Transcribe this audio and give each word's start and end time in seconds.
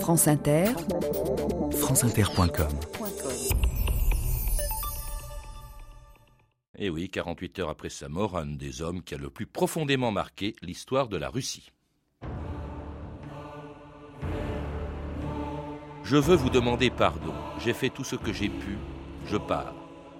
France 0.00 0.28
Inter, 0.28 0.66
franceinter.com 1.72 2.68
Et 6.78 6.90
oui, 6.90 7.08
48 7.08 7.58
heures 7.60 7.70
après 7.70 7.88
sa 7.88 8.08
mort, 8.08 8.36
un 8.36 8.46
des 8.46 8.82
hommes 8.82 9.02
qui 9.02 9.14
a 9.14 9.18
le 9.18 9.30
plus 9.30 9.46
profondément 9.46 10.12
marqué 10.12 10.54
l'histoire 10.62 11.08
de 11.08 11.16
la 11.16 11.28
Russie. 11.28 11.72
Je 16.04 16.16
veux 16.16 16.36
vous 16.36 16.50
demander 16.50 16.90
pardon. 16.90 17.34
J'ai 17.58 17.72
fait 17.72 17.90
tout 17.90 18.04
ce 18.04 18.16
que 18.16 18.32
j'ai 18.32 18.48
pu. 18.48 18.78
Je 19.26 19.36
pars. 19.36 19.74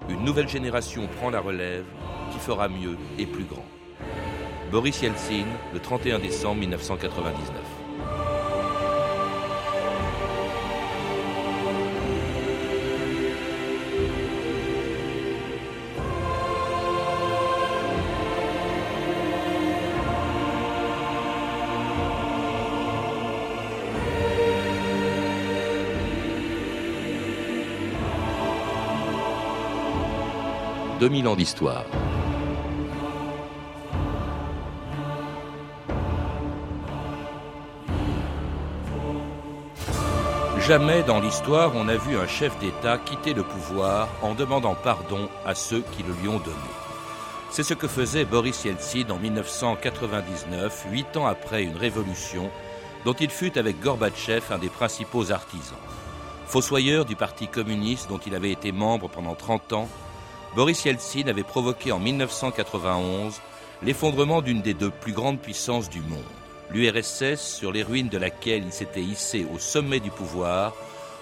Une 0.09 0.25
nouvelle 0.25 0.49
génération 0.49 1.07
prend 1.19 1.31
la 1.31 1.41
relève 1.41 1.85
qui 2.33 2.39
fera 2.39 2.69
mieux 2.69 2.97
et 3.19 3.27
plus 3.27 3.45
grand. 3.45 3.65
Boris 4.73 5.01
Yeltsin, 5.01 5.47
le 5.73 5.79
31 5.79 6.19
décembre 6.19 6.61
1999. 6.61 7.76
2000 31.00 31.28
ans 31.28 31.36
d'histoire. 31.36 31.84
Jamais 40.66 41.02
dans 41.02 41.20
l'histoire 41.20 41.77
on 41.77 41.84
n'a 41.84 41.96
vu 41.96 42.16
un 42.16 42.27
chef 42.27 42.59
d'État 42.59 42.98
quitter 42.98 43.34
le 43.34 43.42
pouvoir 43.42 44.08
en 44.22 44.34
demandant 44.34 44.75
pardon 44.75 45.28
à 45.44 45.55
ceux 45.55 45.83
qui 45.92 46.03
le 46.03 46.14
lui 46.22 46.28
ont 46.28 46.38
donné. 46.38 46.56
C'est 47.50 47.62
ce 47.62 47.75
que 47.75 47.88
faisait 47.88 48.25
Boris 48.25 48.64
Yeltsin 48.64 49.10
en 49.10 49.19
1999, 49.19 50.86
huit 50.91 51.16
ans 51.16 51.27
après 51.27 51.62
une 51.62 51.77
révolution 51.77 52.50
dont 53.05 53.12
il 53.12 53.31
fut 53.31 53.58
avec 53.58 53.81
Gorbatchev 53.81 54.42
un 54.50 54.58
des 54.58 54.70
principaux 54.70 55.31
artisans. 55.31 55.78
Fossoyeur 56.47 57.05
du 57.05 57.16
Parti 57.16 57.48
communiste 57.48 58.08
dont 58.08 58.20
il 58.27 58.34
avait 58.34 58.50
été 58.50 58.72
membre 58.72 59.08
pendant 59.08 59.34
30 59.34 59.72
ans, 59.75 59.88
Boris 60.55 60.84
Yeltsin 60.84 61.27
avait 61.27 61.42
provoqué 61.42 61.92
en 61.92 61.98
1991 61.98 63.41
l'effondrement 63.83 64.41
d'une 64.41 64.62
des 64.62 64.75
deux 64.75 64.91
plus 64.91 65.12
grandes 65.12 65.41
puissances 65.41 65.91
du 65.91 66.00
monde, 66.00 66.22
l'URSS 66.70 67.41
sur 67.41 67.72
les 67.72 67.83
ruines 67.83 68.08
de 68.08 68.19
laquelle 68.19 68.64
il 68.64 68.72
s'était 68.72 69.03
hissé 69.03 69.47
au 69.53 69.58
sommet 69.58 70.00
du 70.00 70.11
pouvoir 70.11 70.75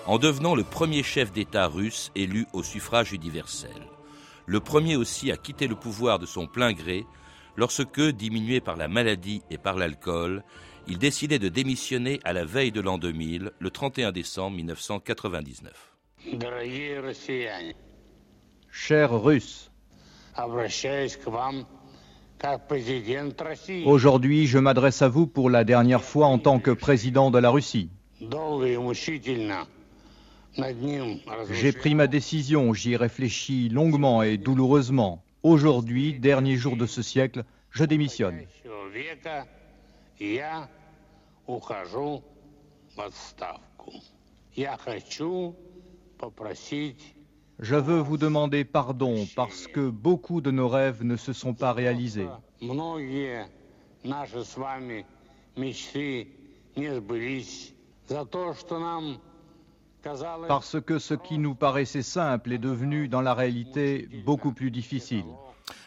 en 0.06 0.18
devenant 0.18 0.54
le 0.54 0.64
premier 0.64 1.02
chef 1.02 1.32
d'État 1.32 1.66
russe 1.66 2.12
élu 2.14 2.46
au 2.52 2.62
suffrage 2.62 3.12
universel. 3.12 3.70
Le 4.46 4.60
premier 4.60 4.96
aussi 4.96 5.32
à 5.32 5.36
quitter 5.36 5.66
le 5.66 5.74
pouvoir 5.74 6.18
de 6.18 6.26
son 6.26 6.46
plein 6.46 6.72
gré 6.72 7.06
lorsque, 7.56 8.00
diminué 8.00 8.60
par 8.60 8.76
la 8.76 8.88
maladie 8.88 9.42
et 9.50 9.58
par 9.58 9.76
l'alcool, 9.76 10.44
il 10.86 10.98
décidait 10.98 11.38
de 11.38 11.48
démissionner 11.48 12.20
à 12.24 12.32
la 12.32 12.44
veille 12.44 12.72
de 12.72 12.82
l'an 12.82 12.98
2000, 12.98 13.52
le 13.58 13.70
31 13.70 14.12
décembre 14.12 14.56
1999. 14.56 15.94
Chers 18.76 19.22
Russes, 19.22 19.70
aujourd'hui 23.86 24.46
je 24.46 24.58
m'adresse 24.58 25.00
à 25.00 25.08
vous 25.08 25.28
pour 25.28 25.48
la 25.48 25.62
dernière 25.62 26.02
fois 26.02 26.26
en 26.26 26.38
tant 26.38 26.58
que 26.58 26.72
président 26.72 27.30
de 27.30 27.38
la 27.38 27.50
Russie. 27.50 27.88
J'ai 31.50 31.72
pris 31.72 31.94
ma 31.94 32.08
décision, 32.08 32.74
j'y 32.74 32.94
ai 32.94 32.96
réfléchi 32.96 33.68
longuement 33.68 34.24
et 34.24 34.36
douloureusement. 34.38 35.22
Aujourd'hui, 35.44 36.18
dernier 36.18 36.56
jour 36.56 36.76
de 36.76 36.86
ce 36.86 37.00
siècle, 37.00 37.44
je 37.70 37.84
démissionne. 37.84 38.40
Je 47.64 47.76
veux 47.76 47.98
vous 47.98 48.18
demander 48.18 48.62
pardon 48.62 49.26
parce 49.34 49.66
que 49.66 49.88
beaucoup 49.88 50.42
de 50.42 50.50
nos 50.50 50.68
rêves 50.68 51.02
ne 51.02 51.16
se 51.16 51.32
sont 51.32 51.54
pas 51.54 51.72
réalisés. 51.72 52.28
Parce 60.46 60.80
que 60.82 60.98
ce 60.98 61.14
qui 61.14 61.38
nous 61.38 61.54
paraissait 61.54 62.02
simple 62.02 62.52
est 62.52 62.58
devenu 62.58 63.08
dans 63.08 63.22
la 63.22 63.32
réalité 63.32 64.10
beaucoup 64.26 64.52
plus 64.52 64.70
difficile. 64.70 65.24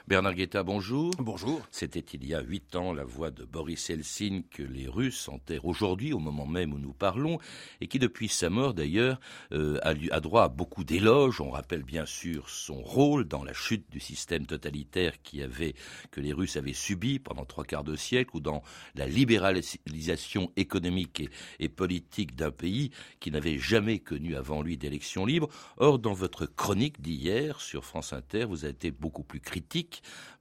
Bernard 0.07 0.35
Guetta, 0.35 0.63
bonjour. 0.63 1.11
Bonjour. 1.19 1.61
C'était 1.69 1.99
il 1.99 2.25
y 2.25 2.33
a 2.33 2.41
huit 2.41 2.75
ans 2.77 2.93
la 2.93 3.03
voix 3.03 3.29
de 3.29 3.43
Boris 3.43 3.89
Helsin 3.89 4.41
que 4.49 4.63
les 4.63 4.87
Russes 4.87 5.27
enterrent 5.27 5.65
aujourd'hui, 5.65 6.13
au 6.13 6.19
moment 6.19 6.45
même 6.45 6.73
où 6.73 6.79
nous 6.79 6.93
parlons, 6.93 7.39
et 7.81 7.87
qui 7.87 7.99
depuis 7.99 8.29
sa 8.29 8.49
mort 8.49 8.73
d'ailleurs 8.73 9.19
euh, 9.51 9.79
a, 9.83 10.19
droit 10.21 10.43
à 10.43 10.47
beaucoup 10.47 10.85
d'éloges. 10.85 11.41
On 11.41 11.51
rappelle 11.51 11.83
bien 11.83 12.05
sûr 12.05 12.49
son 12.49 12.81
rôle 12.81 13.25
dans 13.25 13.43
la 13.43 13.51
chute 13.51 13.91
du 13.91 13.99
système 13.99 14.45
totalitaire 14.45 15.21
qui 15.21 15.43
avait, 15.43 15.75
que 16.09 16.21
les 16.21 16.31
Russes 16.31 16.55
avaient 16.55 16.71
subi 16.71 17.19
pendant 17.19 17.45
trois 17.45 17.65
quarts 17.65 17.83
de 17.83 17.97
siècle, 17.97 18.37
ou 18.37 18.39
dans 18.39 18.63
la 18.95 19.07
libéralisation 19.07 20.51
économique 20.55 21.19
et, 21.19 21.29
et 21.59 21.69
politique 21.69 22.35
d'un 22.35 22.51
pays 22.51 22.91
qui 23.19 23.29
n'avait 23.29 23.59
jamais 23.59 23.99
connu 23.99 24.37
avant 24.37 24.61
lui 24.61 24.77
d'élections 24.77 25.25
libres. 25.25 25.49
Or, 25.75 25.99
dans 25.99 26.13
votre 26.13 26.45
chronique 26.45 27.01
d'hier 27.01 27.59
sur 27.59 27.83
France 27.83 28.13
Inter, 28.13 28.45
vous 28.45 28.63
avez 28.63 28.73
été 28.73 28.91
beaucoup 28.91 29.23
plus 29.23 29.41
critique 29.41 29.66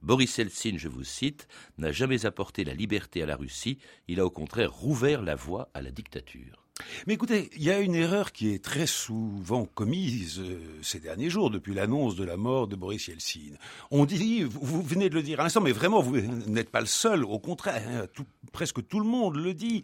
Boris 0.01 0.39
Eltsine, 0.39 0.77
je 0.77 0.87
vous 0.87 1.03
cite, 1.03 1.47
n'a 1.77 1.91
jamais 1.91 2.25
apporté 2.25 2.63
la 2.63 2.73
liberté 2.73 3.23
à 3.23 3.25
la 3.25 3.35
Russie, 3.35 3.77
il 4.07 4.19
a 4.19 4.25
au 4.25 4.29
contraire 4.29 4.71
rouvert 4.71 5.21
la 5.21 5.35
voie 5.35 5.69
à 5.73 5.81
la 5.81 5.91
dictature. 5.91 6.63
Mais 7.07 7.15
écoutez, 7.15 7.49
il 7.55 7.63
y 7.63 7.71
a 7.71 7.79
une 7.79 7.95
erreur 7.95 8.31
qui 8.31 8.49
est 8.53 8.63
très 8.63 8.85
souvent 8.85 9.65
commise 9.65 10.39
euh, 10.39 10.59
ces 10.83 10.99
derniers 10.99 11.29
jours, 11.29 11.49
depuis 11.49 11.73
l'annonce 11.73 12.15
de 12.15 12.23
la 12.23 12.37
mort 12.37 12.67
de 12.67 12.75
Boris 12.75 13.07
Yeltsin. 13.07 13.55
On 13.89 14.05
dit, 14.05 14.43
vous, 14.43 14.83
venez 14.83 15.09
de 15.09 15.15
le 15.15 15.23
dire 15.23 15.39
à 15.39 15.43
l'instant, 15.43 15.61
mais 15.61 15.71
vraiment, 15.71 16.01
vous 16.01 16.19
n'êtes 16.19 16.69
pas 16.69 16.81
le 16.81 16.87
seul, 16.87 17.23
au 17.23 17.39
contraire, 17.39 17.83
hein, 17.87 18.23
presque 18.51 18.85
tout 18.87 18.99
le 18.99 19.07
monde 19.07 19.37
le 19.37 19.53
dit. 19.53 19.83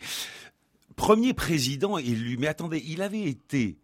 Premier 0.95 1.33
président 1.33 1.97
élu, 1.97 2.37
mais 2.37 2.47
attendez, 2.47 2.83
il 2.85 3.01
avait 3.01 3.23
été 3.23 3.79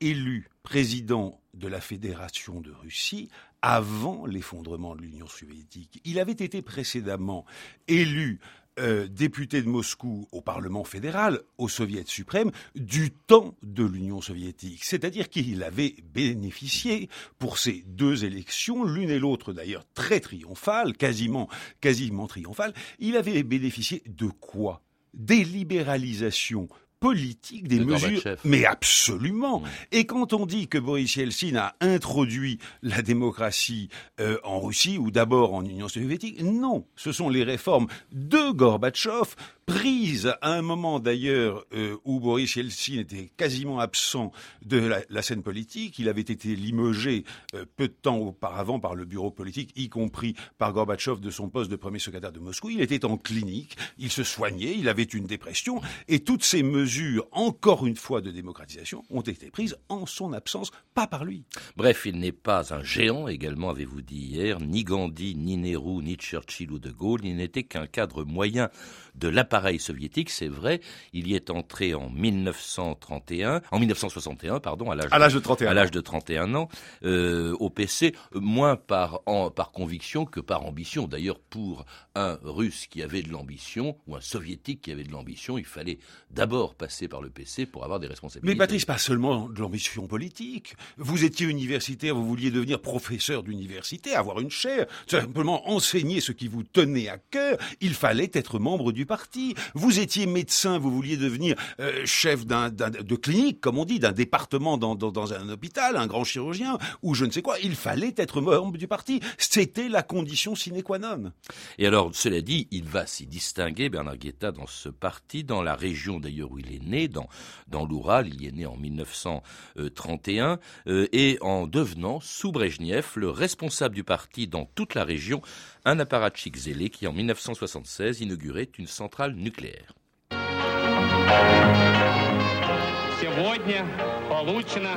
élu 0.00 0.48
président 0.62 1.40
de 1.52 1.68
la 1.68 1.80
Fédération 1.80 2.60
de 2.60 2.72
Russie 2.72 3.28
avant 3.66 4.26
l'effondrement 4.26 4.94
de 4.94 5.00
l'Union 5.00 5.26
soviétique. 5.26 5.98
Il 6.04 6.18
avait 6.18 6.32
été 6.32 6.60
précédemment 6.60 7.46
élu 7.88 8.38
euh, 8.78 9.08
député 9.08 9.62
de 9.62 9.68
Moscou 9.68 10.28
au 10.32 10.42
Parlement 10.42 10.84
fédéral, 10.84 11.40
au 11.56 11.66
Soviet 11.68 12.06
suprême, 12.06 12.50
du 12.74 13.10
temps 13.10 13.56
de 13.62 13.82
l'Union 13.82 14.20
soviétique. 14.20 14.84
C'est-à-dire 14.84 15.30
qu'il 15.30 15.62
avait 15.62 15.94
bénéficié 16.12 17.08
pour 17.38 17.56
ces 17.56 17.84
deux 17.86 18.26
élections, 18.26 18.84
l'une 18.84 19.08
et 19.08 19.18
l'autre 19.18 19.54
d'ailleurs 19.54 19.86
très 19.94 20.20
triomphales, 20.20 20.94
quasiment, 20.94 21.48
quasiment 21.80 22.26
triomphales, 22.26 22.74
il 22.98 23.16
avait 23.16 23.42
bénéficié 23.44 24.02
de 24.06 24.26
quoi? 24.26 24.82
Des 25.14 25.42
libéralisations 25.42 26.68
politique 27.04 27.68
des 27.68 27.80
mesures. 27.80 28.22
Mais 28.44 28.64
absolument. 28.64 29.62
Et 29.92 30.06
quand 30.06 30.32
on 30.32 30.46
dit 30.46 30.68
que 30.68 30.78
Boris 30.78 31.16
Yeltsin 31.16 31.54
a 31.56 31.74
introduit 31.82 32.58
la 32.82 33.02
démocratie 33.02 33.90
euh, 34.20 34.38
en 34.42 34.58
Russie 34.58 34.96
ou 34.96 35.10
d'abord 35.10 35.52
en 35.52 35.62
Union 35.62 35.88
soviétique, 35.88 36.40
non, 36.42 36.86
ce 36.96 37.12
sont 37.12 37.28
les 37.28 37.44
réformes 37.44 37.88
de 38.12 38.52
Gorbatchev 38.52 39.34
prise 39.66 40.34
à 40.40 40.52
un 40.52 40.62
moment 40.62 41.00
d'ailleurs 41.00 41.64
euh, 41.74 41.96
où 42.04 42.20
Boris 42.20 42.56
Yeltsin 42.56 42.98
était 42.98 43.30
quasiment 43.36 43.80
absent 43.80 44.32
de 44.64 44.78
la, 45.08 45.22
scène 45.22 45.42
politique. 45.42 45.98
Il 45.98 46.08
avait 46.08 46.20
été 46.20 46.54
limogé 46.54 47.24
euh, 47.54 47.64
peu 47.76 47.88
de 47.88 47.92
temps 47.92 48.18
auparavant 48.18 48.78
par 48.78 48.94
le 48.94 49.04
bureau 49.04 49.30
politique, 49.30 49.72
y 49.76 49.88
compris 49.88 50.34
par 50.58 50.72
Gorbatchev 50.72 51.20
de 51.20 51.30
son 51.30 51.48
poste 51.48 51.70
de 51.70 51.76
premier 51.76 51.98
secrétaire 51.98 52.32
de 52.32 52.40
Moscou. 52.40 52.70
Il 52.70 52.80
était 52.80 53.04
en 53.04 53.16
clinique, 53.16 53.76
il 53.98 54.10
se 54.10 54.22
soignait, 54.22 54.74
il 54.76 54.88
avait 54.88 55.02
une 55.02 55.26
dépression, 55.26 55.80
et 56.08 56.20
toutes 56.20 56.44
ces 56.44 56.62
mesures, 56.62 57.26
encore 57.32 57.86
une 57.86 57.96
fois, 57.96 58.20
de 58.20 58.30
démocratisation 58.30 59.04
ont 59.10 59.22
été 59.22 59.50
prises 59.50 59.76
en 59.88 60.06
son 60.06 60.32
absence, 60.32 60.70
pas 60.94 61.06
par 61.06 61.24
lui. 61.24 61.44
Bref, 61.76 62.02
il 62.06 62.18
n'est 62.18 62.32
pas 62.32 62.74
un 62.74 62.82
géant, 62.82 63.28
également 63.28 63.70
avez-vous 63.70 64.02
dit 64.02 64.20
hier, 64.20 64.60
ni 64.60 64.84
Gandhi, 64.84 65.34
ni 65.34 65.56
Nehru, 65.56 66.02
ni 66.02 66.16
Churchill 66.16 66.70
ou 66.70 66.78
De 66.78 66.90
Gaulle, 66.90 67.24
il 67.24 67.36
n'était 67.36 67.62
qu'un 67.62 67.86
cadre 67.86 68.24
moyen 68.24 68.68
de 69.14 69.28
l'appareil 69.28 69.53
appareil 69.54 69.78
soviétique, 69.78 70.30
c'est 70.30 70.48
vrai. 70.48 70.80
Il 71.12 71.28
y 71.28 71.36
est 71.36 71.48
entré 71.48 71.94
en 71.94 72.10
1931, 72.10 73.62
en 73.70 73.78
1961, 73.78 74.58
pardon, 74.58 74.90
à 74.90 74.96
l'âge 74.96 75.34
de 75.34 75.38
31 75.38 75.70
à 75.70 75.74
l'âge 75.74 75.92
de 75.92 76.00
31 76.00 76.56
ans, 76.56 76.68
euh, 77.04 77.54
au 77.60 77.70
PC, 77.70 78.16
moins 78.34 78.74
par 78.74 79.20
par 79.54 79.70
conviction 79.70 80.24
que 80.24 80.40
par 80.40 80.66
ambition. 80.66 81.06
D'ailleurs, 81.06 81.38
pour 81.38 81.86
un 82.16 82.36
Russe 82.42 82.88
qui 82.88 83.00
avait 83.00 83.22
de 83.22 83.30
l'ambition 83.30 83.96
ou 84.08 84.16
un 84.16 84.20
Soviétique 84.20 84.82
qui 84.82 84.90
avait 84.90 85.04
de 85.04 85.12
l'ambition, 85.12 85.56
il 85.56 85.64
fallait 85.64 85.98
d'abord 86.30 86.74
passer 86.74 87.06
par 87.06 87.22
le 87.22 87.30
PC 87.30 87.66
pour 87.66 87.84
avoir 87.84 88.00
des 88.00 88.08
responsabilités. 88.08 88.52
Mais 88.52 88.58
Patrice, 88.58 88.84
pas 88.84 88.98
seulement 88.98 89.48
de 89.48 89.60
l'ambition 89.60 90.08
politique. 90.08 90.74
Vous 90.96 91.24
étiez 91.24 91.46
universitaire, 91.46 92.16
vous 92.16 92.26
vouliez 92.26 92.50
devenir 92.50 92.80
professeur 92.80 93.44
d'université, 93.44 94.14
avoir 94.14 94.40
une 94.40 94.50
chaire, 94.50 94.86
simplement 95.06 95.68
enseigner 95.68 96.20
ce 96.20 96.32
qui 96.32 96.48
vous 96.48 96.64
tenait 96.64 97.08
à 97.08 97.18
cœur. 97.18 97.56
Il 97.80 97.94
fallait 97.94 98.30
être 98.32 98.58
membre 98.58 98.90
du 98.92 99.06
parti. 99.06 99.43
Vous 99.74 99.98
étiez 99.98 100.26
médecin, 100.26 100.78
vous 100.78 100.90
vouliez 100.90 101.16
devenir 101.16 101.56
euh, 101.80 102.02
chef 102.06 102.46
d'un, 102.46 102.70
de 102.70 103.16
clinique, 103.16 103.60
comme 103.60 103.78
on 103.78 103.84
dit, 103.84 103.98
d'un 103.98 104.12
département 104.12 104.78
dans, 104.78 104.94
dans, 104.94 105.32
un 105.32 105.48
hôpital, 105.48 105.96
un 105.96 106.06
grand 106.06 106.24
chirurgien, 106.24 106.78
ou 107.02 107.14
je 107.14 107.24
ne 107.24 107.30
sais 107.30 107.42
quoi. 107.42 107.58
Il 107.62 107.74
fallait 107.74 108.14
être 108.16 108.40
membre 108.40 108.78
du 108.78 108.88
parti. 108.88 109.20
C'était 109.38 109.88
la 109.88 110.02
condition 110.02 110.54
sine 110.54 110.82
qua 110.82 110.98
non. 110.98 111.32
Et 111.78 111.86
alors, 111.86 112.10
cela 112.14 112.40
dit, 112.40 112.68
il 112.70 112.84
va 112.84 113.06
s'y 113.06 113.26
distinguer, 113.26 113.88
Bernard 113.88 114.16
Guetta, 114.16 114.52
dans 114.52 114.66
ce 114.66 114.88
parti, 114.88 115.44
dans 115.44 115.62
la 115.62 115.74
région 115.74 116.20
d'ailleurs 116.20 116.50
où 116.52 116.58
il 116.58 116.74
est 116.74 116.84
né, 116.84 117.08
dans, 117.08 117.28
dans 117.68 117.84
l'Oural, 117.84 118.28
il 118.32 118.46
est 118.46 118.52
né 118.52 118.66
en 118.66 118.76
1931, 118.76 120.58
euh, 120.86 121.06
et 121.12 121.38
en 121.40 121.66
devenant, 121.66 122.20
sous 122.20 122.52
Brejnev, 122.52 123.06
le 123.16 123.30
responsable 123.30 123.94
du 123.94 124.04
parti 124.04 124.46
dans 124.46 124.66
toute 124.74 124.94
la 124.94 125.04
région, 125.04 125.42
un 125.84 125.98
apparatchik 125.98 126.56
zélé 126.56 126.88
qui, 126.90 127.06
en 127.06 127.12
1976, 127.12 128.20
inaugurait 128.20 128.70
une 128.78 128.86
centrale 128.86 129.33
nucléaire. 129.34 129.94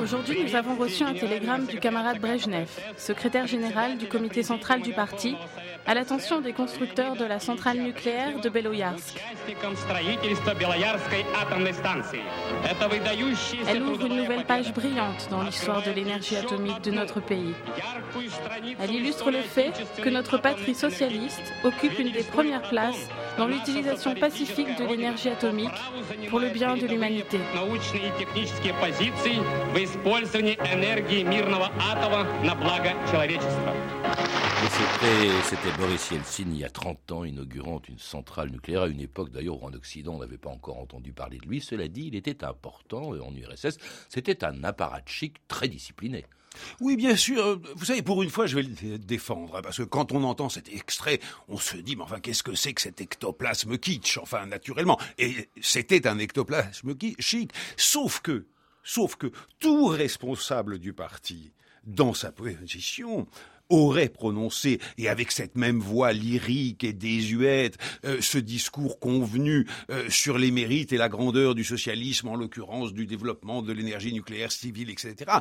Aujourd'hui, 0.02 0.44
nous 0.44 0.54
avons 0.54 0.76
reçu 0.76 1.02
un 1.02 1.14
télégramme 1.14 1.66
du 1.66 1.80
camarade 1.80 2.20
Brejnev, 2.20 2.68
secrétaire 2.96 3.46
général 3.46 3.98
du 3.98 4.06
comité 4.06 4.42
central 4.42 4.80
du 4.80 4.92
parti, 4.92 5.34
à 5.86 5.94
l'attention 5.94 6.40
des 6.40 6.52
constructeurs 6.52 7.16
de 7.16 7.24
la 7.24 7.40
centrale 7.40 7.78
nucléaire 7.78 8.40
de 8.40 8.48
Beloyarsk. 8.48 9.20
Elle 13.66 13.82
ouvre 13.82 14.06
une 14.06 14.16
nouvelle 14.16 14.44
page 14.44 14.72
brillante 14.72 15.28
dans 15.30 15.42
l'histoire 15.42 15.82
de 15.82 15.90
l'énergie 15.90 16.36
atomique 16.36 16.82
de 16.82 16.90
notre 16.90 17.20
pays. 17.20 17.54
Elle 18.80 18.90
illustre 18.90 19.30
le 19.30 19.40
fait 19.40 19.72
que 20.02 20.08
notre 20.08 20.38
patrie 20.38 20.74
socialiste 20.74 21.52
occupe 21.64 21.98
une 21.98 22.12
des 22.12 22.22
premières 22.22 22.68
places 22.68 23.08
dans 23.36 23.46
l'utilisation 23.46 24.14
pacifique 24.14 24.76
de 24.78 24.84
l'énergie 24.84 25.28
atomique 25.28 25.70
pour 26.28 26.40
le 26.40 26.48
bien 26.50 26.76
de 26.76 26.86
l'humanité. 26.86 27.38
C'était 35.42 35.76
Boris 35.78 36.10
Yeltsin 36.10 36.44
il 36.46 36.58
y 36.58 36.64
a 36.64 36.70
30 36.70 37.12
ans 37.12 37.24
inaugurant 37.24 37.80
une 37.88 37.98
centrale 37.98 38.50
nucléaire 38.50 38.82
à 38.82 38.88
une 38.88 39.00
époque 39.00 39.30
d'ailleurs 39.30 39.62
où 39.62 39.66
en 39.66 39.72
Occident 39.72 40.14
on 40.14 40.18
n'avait 40.18 40.38
pas 40.38 40.50
encore 40.50 40.78
entendu 40.78 41.12
parler 41.12 41.38
de 41.38 41.46
lui. 41.46 41.60
Cela 41.60 41.88
dit, 41.88 42.08
il 42.08 42.16
était 42.16 42.44
important 42.44 43.10
en 43.10 43.34
URSS. 43.34 43.78
C'était 44.08 44.44
un 44.44 44.64
apparatchik 44.64 45.46
très 45.48 45.68
discipliné. 45.68 46.24
Oui, 46.80 46.96
bien 46.96 47.16
sûr. 47.16 47.60
Vous 47.76 47.84
savez, 47.84 48.02
pour 48.02 48.22
une 48.22 48.30
fois, 48.30 48.46
je 48.46 48.56
vais 48.56 48.62
le 48.62 48.98
défendre, 48.98 49.56
hein, 49.56 49.62
parce 49.62 49.78
que 49.78 49.82
quand 49.82 50.12
on 50.12 50.24
entend 50.24 50.48
cet 50.48 50.72
extrait, 50.72 51.20
on 51.48 51.56
se 51.56 51.76
dit, 51.76 51.96
mais 51.96 52.02
enfin, 52.02 52.20
qu'est-ce 52.20 52.42
que 52.42 52.54
c'est 52.54 52.72
que 52.72 52.80
cet 52.80 53.00
ectoplasme 53.00 53.78
kitsch 53.78 54.18
Enfin, 54.18 54.46
naturellement. 54.46 54.98
Et 55.18 55.48
c'était 55.60 56.06
un 56.06 56.18
ectoplasme 56.18 56.94
chic. 57.18 57.52
Sauf 57.76 58.20
que, 58.20 58.46
sauf 58.82 59.16
que, 59.16 59.30
tout 59.58 59.86
responsable 59.86 60.78
du 60.78 60.92
parti, 60.92 61.52
dans 61.84 62.14
sa 62.14 62.32
position, 62.32 63.26
aurait 63.70 64.08
prononcé, 64.08 64.80
et 64.96 65.08
avec 65.08 65.30
cette 65.30 65.56
même 65.56 65.80
voix 65.80 66.12
lyrique 66.12 66.84
et 66.84 66.92
désuète, 66.92 67.76
euh, 68.04 68.18
ce 68.20 68.38
discours 68.38 68.98
convenu 68.98 69.66
euh, 69.90 70.08
sur 70.08 70.38
les 70.38 70.50
mérites 70.50 70.92
et 70.92 70.96
la 70.96 71.08
grandeur 71.08 71.54
du 71.54 71.64
socialisme, 71.64 72.28
en 72.28 72.36
l'occurrence 72.36 72.92
du 72.92 73.06
développement 73.06 73.62
de 73.62 73.72
l'énergie 73.72 74.12
nucléaire 74.12 74.52
civile, 74.52 74.90
etc 74.90 75.40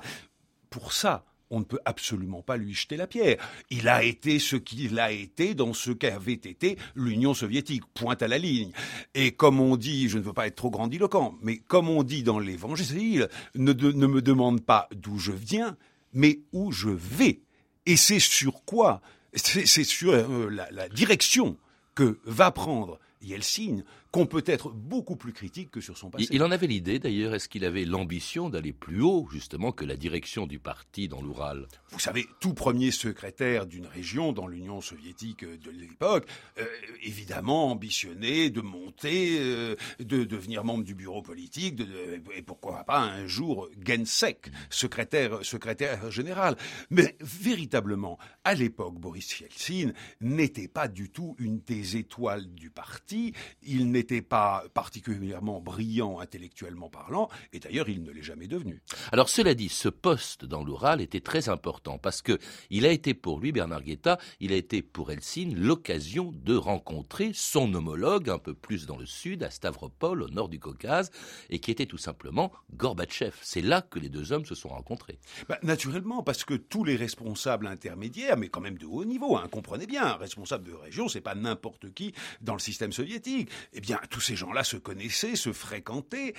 pour 0.77 0.93
ça, 0.93 1.25
on 1.49 1.59
ne 1.59 1.65
peut 1.65 1.79
absolument 1.85 2.43
pas 2.43 2.55
lui 2.55 2.75
jeter 2.75 2.97
la 2.97 3.07
pierre. 3.07 3.37
Il 3.71 3.87
a 3.87 4.03
été 4.03 4.37
ce 4.37 4.55
qu'il 4.55 4.99
a 4.99 5.11
été 5.11 5.55
dans 5.55 5.73
ce 5.73 5.89
qu'avait 5.89 6.33
été 6.33 6.77
l'Union 6.93 7.33
soviétique, 7.33 7.81
pointe 7.95 8.21
à 8.21 8.27
la 8.27 8.37
ligne. 8.37 8.71
Et 9.15 9.31
comme 9.31 9.59
on 9.59 9.75
dit, 9.75 10.07
je 10.07 10.19
ne 10.19 10.23
veux 10.23 10.33
pas 10.33 10.45
être 10.45 10.55
trop 10.55 10.69
grandiloquent, 10.69 11.35
mais 11.41 11.57
comme 11.57 11.89
on 11.89 12.03
dit 12.03 12.21
dans 12.21 12.37
l'Évangile, 12.37 13.27
ne, 13.55 13.73
me 13.73 14.21
demande 14.21 14.61
pas 14.61 14.87
d'où 14.93 15.17
je 15.17 15.31
viens, 15.31 15.77
mais 16.13 16.41
où 16.51 16.71
je 16.71 16.89
vais. 16.89 17.41
Et 17.87 17.97
c'est 17.97 18.19
sur 18.19 18.63
quoi 18.63 19.01
C'est 19.33 19.83
sur 19.83 20.13
euh, 20.13 20.47
la 20.51 20.89
direction 20.89 21.57
que 21.95 22.19
va 22.25 22.51
prendre 22.51 22.99
Yeltsin 23.23 23.81
qu'on 24.11 24.25
peut 24.25 24.43
être 24.45 24.71
beaucoup 24.71 25.15
plus 25.15 25.33
critique 25.33 25.71
que 25.71 25.81
sur 25.81 25.97
son 25.97 26.09
passé. 26.09 26.27
Il 26.31 26.43
en 26.43 26.51
avait 26.51 26.67
l'idée 26.67 26.99
d'ailleurs, 26.99 27.35
est-ce 27.35 27.49
qu'il 27.49 27.65
avait 27.65 27.85
l'ambition 27.85 28.49
d'aller 28.49 28.73
plus 28.73 29.01
haut 29.01 29.27
justement 29.31 29.71
que 29.71 29.85
la 29.85 29.95
direction 29.95 30.47
du 30.47 30.59
parti 30.59 31.07
dans 31.07 31.21
l'Oural? 31.21 31.67
Vous 31.91 31.99
savez, 31.99 32.25
tout 32.39 32.53
premier 32.53 32.91
secrétaire 32.91 33.65
d'une 33.65 33.85
région 33.85 34.33
dans 34.33 34.47
l'Union 34.47 34.81
soviétique 34.81 35.43
de 35.43 35.71
l'époque, 35.71 36.27
euh, 36.59 36.65
évidemment 37.03 37.71
ambitionné 37.71 38.49
de 38.49 38.61
monter, 38.61 39.37
euh, 39.39 39.75
de 39.99 40.23
devenir 40.23 40.63
membre 40.63 40.83
du 40.83 40.95
bureau 40.95 41.21
politique, 41.21 41.75
de, 41.75 41.87
et 42.35 42.41
pourquoi 42.41 42.83
pas 42.83 42.99
un 42.99 43.27
jour 43.27 43.69
Gensek, 43.85 44.51
secrétaire, 44.69 45.43
secrétaire 45.43 46.11
général. 46.11 46.55
Mais 46.89 47.15
véritablement, 47.21 48.17
à 48.43 48.53
l'époque, 48.53 48.95
Boris 48.95 49.39
Yeltsin 49.39 49.91
n'était 50.21 50.67
pas 50.67 50.87
du 50.87 51.09
tout 51.09 51.35
une 51.39 51.59
des 51.59 51.97
étoiles 51.97 52.47
du 52.53 52.69
parti, 52.69 53.33
il 53.63 53.91
n'était 53.97 54.21
pas 54.21 54.63
particulièrement 54.73 55.61
brillant 55.61 56.19
intellectuellement 56.19 56.89
parlant, 56.89 57.29
et 57.53 57.59
d'ailleurs 57.59 57.89
il 57.89 58.03
ne 58.03 58.11
l'est 58.11 58.23
jamais 58.23 58.47
devenu. 58.47 58.81
Alors 59.11 59.29
cela 59.29 59.53
dit, 59.53 59.69
ce 59.69 59.89
poste 59.89 60.45
dans 60.45 60.63
l'Oural 60.63 61.01
était 61.01 61.21
très 61.21 61.49
important 61.49 61.97
parce 61.97 62.21
que 62.21 62.39
il 62.69 62.85
a 62.85 62.91
été 62.91 63.13
pour 63.13 63.39
lui, 63.39 63.51
Bernard 63.51 63.83
Guetta, 63.83 64.17
il 64.39 64.51
a 64.51 64.55
été 64.55 64.81
pour 64.81 65.11
Helsinki 65.11 65.37
l'occasion 65.45 66.31
de 66.33 66.55
rencontrer 66.55 67.31
son 67.33 67.73
homologue 67.73 68.29
un 68.29 68.39
peu 68.39 68.53
plus 68.53 68.85
dans 68.85 68.97
le 68.97 69.05
sud, 69.05 69.43
à 69.43 69.49
Stavropol, 69.49 70.23
au 70.23 70.29
nord 70.29 70.49
du 70.49 70.59
Caucase, 70.59 71.11
et 71.49 71.59
qui 71.59 71.71
était 71.71 71.85
tout 71.85 71.97
simplement 71.97 72.51
Gorbatchev. 72.75 73.35
C'est 73.41 73.61
là 73.61 73.81
que 73.81 73.99
les 73.99 74.09
deux 74.09 74.31
hommes 74.31 74.45
se 74.45 74.55
sont 74.55 74.69
rencontrés. 74.69 75.19
Bah, 75.47 75.59
naturellement, 75.63 76.23
parce 76.23 76.43
que 76.43 76.53
tous 76.53 76.83
les 76.83 76.95
responsables 76.95 77.67
intermédiaires, 77.67 78.37
mais 78.37 78.49
quand 78.49 78.61
même 78.61 78.77
de 78.77 78.85
haut 78.85 79.05
niveau, 79.05 79.37
hein, 79.37 79.47
comprenez 79.51 79.87
bien, 79.87 80.13
responsable 80.13 80.65
de 80.65 80.73
région, 80.73 81.07
c'est 81.07 81.21
pas 81.21 81.35
n'importe 81.35 81.93
qui 81.93 82.13
dans 82.41 82.53
le 82.53 82.59
système 82.59 82.91
soviétique. 82.91 83.49
Eh 83.73 83.81
bien, 83.81 83.86
tous 84.09 84.21
ces 84.21 84.35
gens-là 84.35 84.63
se 84.63 84.77
connaissaient, 84.77 85.35
se 85.35 85.53
fréquentaient. 85.53 86.33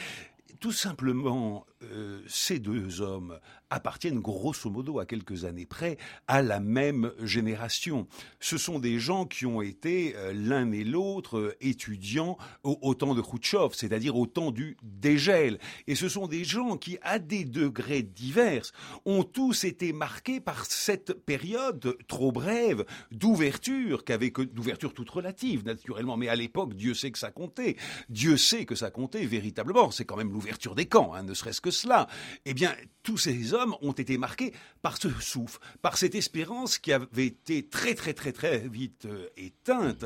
Tout 0.60 0.72
simplement, 0.72 1.66
euh, 1.82 2.20
ces 2.26 2.58
deux 2.58 3.00
hommes 3.00 3.38
appartiennent 3.70 4.20
grosso 4.20 4.70
modo 4.70 4.98
à 4.98 5.06
quelques 5.06 5.44
années 5.44 5.66
près 5.66 5.98
à 6.26 6.42
la 6.42 6.58
même 6.58 7.12
génération. 7.22 8.08
Ce 8.40 8.58
sont 8.58 8.78
des 8.78 8.98
gens 8.98 9.26
qui 9.26 9.46
ont 9.46 9.62
été 9.62 10.14
euh, 10.16 10.32
l'un 10.32 10.72
et 10.72 10.84
l'autre 10.84 11.38
euh, 11.38 11.56
étudiants 11.60 12.38
au, 12.64 12.94
temps 12.94 13.14
de 13.14 13.20
Khrouchtchev, 13.20 13.68
c'est-à-dire 13.74 14.16
au 14.16 14.26
temps 14.26 14.50
du 14.50 14.76
dégel. 14.82 15.58
Et 15.86 15.94
ce 15.94 16.08
sont 16.08 16.26
des 16.26 16.44
gens 16.44 16.76
qui, 16.76 16.98
à 17.02 17.18
des 17.18 17.44
degrés 17.44 18.02
divers, 18.02 18.72
ont 19.04 19.22
tous 19.22 19.64
été 19.64 19.92
marqués 19.92 20.40
par 20.40 20.64
cette 20.66 21.12
période 21.12 21.96
trop 22.08 22.32
brève 22.32 22.84
d'ouverture, 23.12 24.04
qu'avait 24.04 24.30
d'ouverture 24.30 24.94
toute 24.94 25.10
relative 25.10 25.64
naturellement, 25.64 26.16
mais 26.16 26.28
à 26.28 26.36
l'époque, 26.36 26.74
Dieu 26.74 26.94
sait 26.94 27.10
que 27.10 27.18
ça 27.18 27.30
comptait. 27.30 27.76
Dieu 28.08 28.36
sait 28.36 28.64
que 28.64 28.74
ça 28.74 28.90
comptait 28.90 29.26
véritablement. 29.26 29.90
C'est 29.90 30.04
quand 30.04 30.16
même 30.16 30.30
l'ouverture 30.38 30.76
des 30.76 30.86
camps, 30.86 31.14
hein, 31.14 31.24
ne 31.24 31.34
serait-ce 31.34 31.60
que 31.60 31.72
cela. 31.72 32.06
Eh 32.44 32.54
bien, 32.54 32.72
tous 33.02 33.18
ces 33.18 33.54
hommes 33.54 33.74
ont 33.82 33.92
été 33.92 34.18
marqués 34.18 34.52
par 34.82 34.98
ce 34.98 35.08
souffle, 35.20 35.58
par 35.82 35.98
cette 35.98 36.14
espérance 36.14 36.78
qui 36.78 36.92
avait 36.92 37.26
été 37.26 37.66
très 37.66 37.94
très 37.94 38.14
très 38.14 38.32
très 38.32 38.58
vite 38.58 39.06
euh, 39.06 39.28
éteinte 39.36 40.04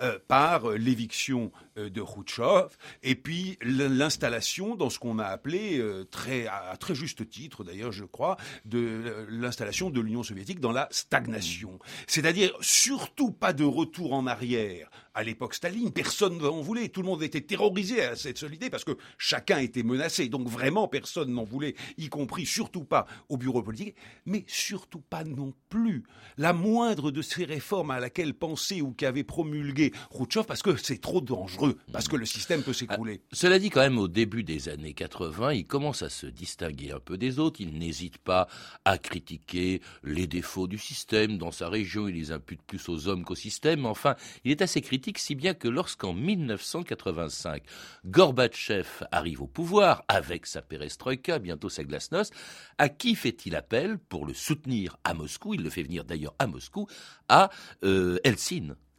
euh, 0.00 0.18
par 0.26 0.70
l'éviction 0.70 1.52
de 1.76 2.02
Khrouchtchev 2.02 2.68
et 3.02 3.14
puis 3.14 3.58
l'installation 3.62 4.76
dans 4.76 4.90
ce 4.90 4.98
qu'on 4.98 5.18
a 5.18 5.24
appelé 5.24 5.82
très 6.10 6.46
à 6.46 6.76
très 6.78 6.94
juste 6.94 7.28
titre 7.28 7.64
d'ailleurs 7.64 7.92
je 7.92 8.04
crois 8.04 8.36
de 8.64 9.26
l'installation 9.28 9.90
de 9.90 10.00
l'Union 10.00 10.22
soviétique 10.22 10.60
dans 10.60 10.72
la 10.72 10.88
stagnation. 10.90 11.78
C'est-à-dire 12.06 12.52
surtout 12.60 13.30
pas 13.30 13.52
de 13.52 13.64
retour 13.64 14.12
en 14.12 14.26
arrière. 14.26 14.90
À 15.16 15.22
l'époque 15.22 15.54
Staline, 15.54 15.92
personne 15.92 16.38
n'en 16.38 16.60
voulait, 16.60 16.88
tout 16.88 17.00
le 17.00 17.06
monde 17.06 17.22
était 17.22 17.40
terrorisé 17.40 18.02
à 18.02 18.16
cette 18.16 18.36
seule 18.36 18.54
idée 18.54 18.68
parce 18.68 18.84
que 18.84 18.96
chacun 19.16 19.58
était 19.58 19.84
menacé. 19.84 20.28
Donc 20.28 20.48
vraiment 20.48 20.88
personne 20.88 21.32
n'en 21.32 21.44
voulait, 21.44 21.76
y 21.98 22.08
compris 22.08 22.46
surtout 22.46 22.84
pas 22.84 23.06
au 23.28 23.36
bureau 23.36 23.62
politique, 23.62 23.94
mais 24.26 24.44
surtout 24.48 25.00
pas 25.00 25.22
non 25.22 25.54
plus 25.68 26.02
la 26.36 26.52
moindre 26.52 27.10
de 27.12 27.22
ces 27.22 27.44
réformes 27.44 27.92
à 27.92 28.00
laquelle 28.00 28.34
pensait 28.34 28.80
ou 28.80 28.92
qu'avait 28.92 29.24
promulgué 29.24 29.92
Khrouchtchev, 30.10 30.46
parce 30.46 30.62
que 30.62 30.76
c'est 30.76 31.00
trop 31.00 31.20
dangereux 31.20 31.63
dangereux, 31.66 31.78
parce 31.92 32.08
que 32.08 32.16
le 32.16 32.26
système 32.26 32.62
peut 32.62 32.72
s'écrouler. 32.72 33.20
Ah, 33.22 33.28
cela 33.32 33.58
dit, 33.58 33.70
quand 33.70 33.80
même, 33.80 33.98
au 33.98 34.08
début 34.08 34.42
des 34.42 34.68
années 34.68 34.94
80, 34.94 35.52
il 35.52 35.66
commence 35.66 36.02
à 36.02 36.08
se 36.08 36.26
distinguer 36.26 36.92
un 36.92 37.00
peu 37.00 37.18
des 37.18 37.38
autres. 37.38 37.60
Il 37.60 37.78
n'hésite 37.78 38.18
pas 38.18 38.48
à 38.84 38.98
critiquer 38.98 39.80
les 40.02 40.26
défauts 40.26 40.66
du 40.66 40.78
système. 40.78 41.38
Dans 41.38 41.50
sa 41.50 41.68
région, 41.68 42.08
il 42.08 42.14
les 42.14 42.32
impute 42.32 42.62
plus 42.62 42.88
aux 42.88 43.08
hommes 43.08 43.24
qu'au 43.24 43.34
système. 43.34 43.86
Enfin, 43.86 44.16
il 44.44 44.50
est 44.50 44.62
assez 44.62 44.80
critique, 44.80 45.18
si 45.18 45.34
bien 45.34 45.54
que 45.54 45.68
lorsqu'en 45.68 46.14
1985, 46.14 47.62
Gorbatchev 48.06 48.88
arrive 49.10 49.42
au 49.42 49.46
pouvoir 49.46 50.04
avec 50.08 50.46
sa 50.46 50.62
perestroïka, 50.62 51.38
bientôt 51.38 51.68
sa 51.68 51.84
glasnost, 51.84 52.32
à 52.78 52.88
qui 52.88 53.14
fait-il 53.14 53.56
appel 53.56 53.98
pour 53.98 54.26
le 54.26 54.34
soutenir 54.34 54.96
à 55.04 55.14
Moscou? 55.14 55.54
Il 55.54 55.62
le 55.62 55.70
fait 55.70 55.82
venir 55.82 56.04
d'ailleurs 56.04 56.34
à 56.38 56.46
Moscou, 56.46 56.86
à 57.28 57.50
euh, 57.84 58.18
Helsinki. 58.24 58.54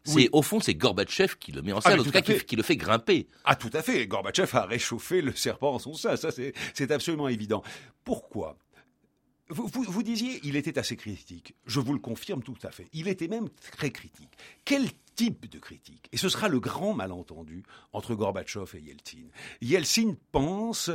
C'est 0.06 0.30
au 0.32 0.42
fond 0.42 0.60
c'est 0.60 0.76
Gorbatchev 0.76 1.36
qui 1.40 1.52
le 1.52 1.62
met 1.62 1.74
en 1.74 1.82
scène, 1.82 1.96
ah, 1.98 2.02
en 2.02 2.04
tout 2.04 2.12
cas 2.12 2.22
qui, 2.22 2.56
le 2.56 2.64
fait 2.64 2.78
grimper. 2.78 3.28
Ah 3.44 3.56
tout 3.56 3.72
à 3.74 3.82
fait, 3.82 4.06
Gorbatchev 4.08 4.56
a 4.56 4.66
réchauffé 4.66 5.22
le 5.22 5.36
serpent 5.36 5.74
en 5.74 5.80
son 5.80 5.94
sein, 5.94 6.16
ça 6.16 6.30
c'est 6.32 6.92
absolument 6.92 7.28
évident. 7.28 7.64
Pourquoi? 8.04 8.58
Vous, 9.50 9.68
vous, 9.68 10.02
disiez, 10.02 10.40
il 10.44 10.56
était 10.56 10.80
assez 10.80 10.96
critique. 10.96 11.54
Je 11.68 11.80
vous 11.80 11.94
le 11.94 12.00
confirme 12.00 12.42
tout 12.42 12.58
à 12.64 12.72
fait. 12.72 12.88
Il 12.94 13.08
était 13.08 13.28
même 13.28 13.48
très 13.72 13.92
critique. 13.92 14.32
Quel 14.64 14.88
type 15.16 15.48
de 15.52 15.60
critique? 15.60 16.10
Et 16.12 16.18
ce 16.18 16.30
sera 16.30 16.48
le 16.48 16.60
grand 16.60 16.94
malentendu 16.94 17.62
entre 17.94 18.16
Gorbatchev 18.16 18.76
et 18.76 18.82
Yeltsin. 18.82 19.28
Yeltsin 19.62 20.16
pense 20.32 20.90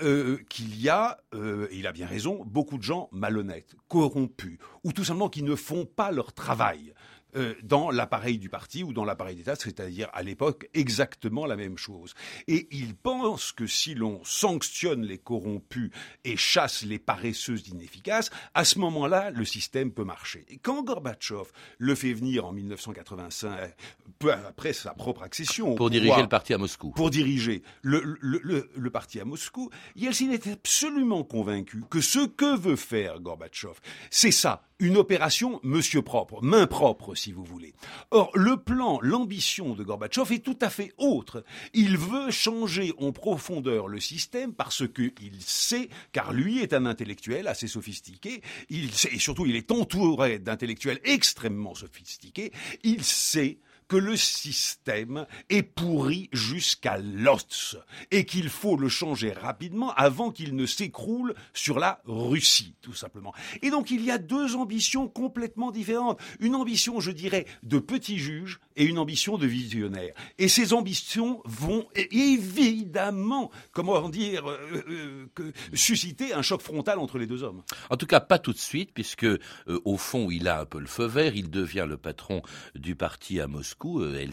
euh, 0.00 0.38
qu'il 0.48 0.80
y 0.80 0.88
a, 0.88 1.18
euh, 1.32 1.68
et 1.70 1.78
il 1.78 1.86
a 1.86 1.92
bien 1.92 2.08
raison, 2.08 2.42
beaucoup 2.44 2.76
de 2.76 2.82
gens 2.82 3.08
malhonnêtes, 3.12 3.76
corrompus, 3.86 4.58
ou 4.82 4.92
tout 4.92 5.04
simplement 5.04 5.28
qui 5.28 5.44
ne 5.44 5.54
font 5.54 5.86
pas 5.86 6.10
leur 6.10 6.32
travail. 6.32 6.94
Euh, 7.34 7.54
dans 7.62 7.90
l'appareil 7.90 8.36
du 8.36 8.50
parti 8.50 8.82
ou 8.82 8.92
dans 8.92 9.06
l'appareil 9.06 9.36
d'État, 9.36 9.56
c'est-à-dire 9.56 10.10
à, 10.12 10.22
l'époque 10.22 10.68
exactement 10.74 11.46
la 11.46 11.56
même 11.56 11.78
chose. 11.78 12.12
Et 12.46 12.68
il 12.72 12.94
pense 12.94 13.52
que 13.52 13.66
si 13.66 13.94
l'on 13.94 14.22
sanctionne 14.22 15.02
les 15.02 15.16
corrompus 15.16 15.90
et 16.24 16.36
chasse 16.36 16.82
les 16.82 16.98
paresseuses 16.98 17.68
inefficaces, 17.68 18.28
à 18.52 18.66
ce 18.66 18.78
moment-là, 18.80 19.30
le 19.30 19.46
système 19.46 19.92
peut 19.92 20.04
marcher. 20.04 20.44
Et 20.50 20.58
quand 20.58 20.82
Gorbatchev 20.82 21.44
le 21.78 21.94
fait 21.94 22.12
venir 22.12 22.44
en 22.44 22.52
1985, 22.52 23.76
peu 24.18 24.30
après 24.30 24.74
sa 24.74 24.92
propre 24.92 25.22
accession, 25.22 25.74
pour 25.74 25.88
diriger 25.88 26.20
le 26.20 26.28
parti 26.28 26.52
à 26.52 26.58
Moscou, 26.58 26.90
pour 26.90 27.08
diriger 27.08 27.62
le, 27.80 28.18
le, 28.20 28.70
le 28.74 28.90
parti 28.90 29.20
à 29.20 29.24
Moscou, 29.24 29.70
Yeltsin 29.96 30.30
est 30.32 30.48
absolument 30.48 31.24
convaincu 31.24 31.82
que 31.88 32.02
ce 32.02 32.26
que 32.26 32.58
veut 32.58 32.76
faire 32.76 33.20
Gorbatchev, 33.20 33.74
c'est 34.10 34.30
ça, 34.32 34.64
une 34.82 34.96
opération 34.96 35.60
monsieur 35.62 36.02
propre, 36.02 36.42
main 36.42 36.66
propre 36.66 37.14
si 37.14 37.30
vous 37.30 37.44
voulez. 37.44 37.72
Or, 38.10 38.30
le 38.34 38.56
plan, 38.56 38.98
l'ambition 39.00 39.74
de 39.74 39.84
Gorbatchev 39.84 40.34
est 40.34 40.44
tout 40.44 40.58
à 40.60 40.70
fait 40.70 40.92
autre. 40.98 41.44
Il 41.72 41.96
veut 41.96 42.32
changer 42.32 42.92
en 42.98 43.12
profondeur 43.12 43.86
le 43.86 44.00
système 44.00 44.52
parce 44.52 44.82
qu'il 44.88 45.40
sait, 45.40 45.88
car 46.10 46.32
lui 46.32 46.58
est 46.58 46.72
un 46.72 46.84
intellectuel 46.84 47.46
assez 47.46 47.68
sophistiqué, 47.68 48.42
il 48.70 48.92
sait, 48.92 49.14
et 49.14 49.20
surtout 49.20 49.46
il 49.46 49.54
est 49.54 49.70
entouré 49.70 50.40
d'intellectuels 50.40 51.00
extrêmement 51.04 51.76
sophistiqués, 51.76 52.52
il 52.82 53.04
sait 53.04 53.58
que 53.92 53.98
le 53.98 54.16
système 54.16 55.26
est 55.50 55.62
pourri 55.62 56.30
jusqu'à 56.32 56.96
l'os 56.96 57.76
et 58.10 58.24
qu'il 58.24 58.48
faut 58.48 58.78
le 58.78 58.88
changer 58.88 59.32
rapidement 59.32 59.92
avant 59.92 60.30
qu'il 60.30 60.56
ne 60.56 60.64
s'écroule 60.64 61.34
sur 61.52 61.78
la 61.78 62.00
Russie, 62.06 62.74
tout 62.80 62.94
simplement. 62.94 63.34
Et 63.60 63.68
donc 63.68 63.90
il 63.90 64.02
y 64.02 64.10
a 64.10 64.16
deux 64.16 64.56
ambitions 64.56 65.08
complètement 65.08 65.70
différentes. 65.70 66.18
Une 66.40 66.54
ambition, 66.54 67.00
je 67.00 67.10
dirais, 67.10 67.44
de 67.64 67.78
petit 67.78 68.16
juge 68.16 68.60
et 68.76 68.86
une 68.86 68.98
ambition 68.98 69.36
de 69.36 69.46
visionnaire. 69.46 70.14
Et 70.38 70.48
ces 70.48 70.72
ambitions 70.72 71.42
vont 71.44 71.86
évidemment, 71.94 73.50
comment 73.72 74.08
dire, 74.08 74.48
euh, 74.48 75.28
euh, 75.38 75.52
susciter 75.74 76.32
un 76.32 76.40
choc 76.40 76.62
frontal 76.62 76.98
entre 76.98 77.18
les 77.18 77.26
deux 77.26 77.42
hommes. 77.42 77.62
En 77.90 77.98
tout 77.98 78.06
cas, 78.06 78.20
pas 78.20 78.38
tout 78.38 78.54
de 78.54 78.58
suite, 78.58 78.92
puisque 78.94 79.24
euh, 79.24 79.38
au 79.84 79.98
fond, 79.98 80.30
il 80.30 80.48
a 80.48 80.60
un 80.60 80.64
peu 80.64 80.80
le 80.80 80.86
feu 80.86 81.04
vert, 81.04 81.36
il 81.36 81.50
devient 81.50 81.84
le 81.86 81.98
patron 81.98 82.40
du 82.74 82.94
parti 82.94 83.38
à 83.38 83.46
Moscou 83.46 83.81
euh, 83.84 84.26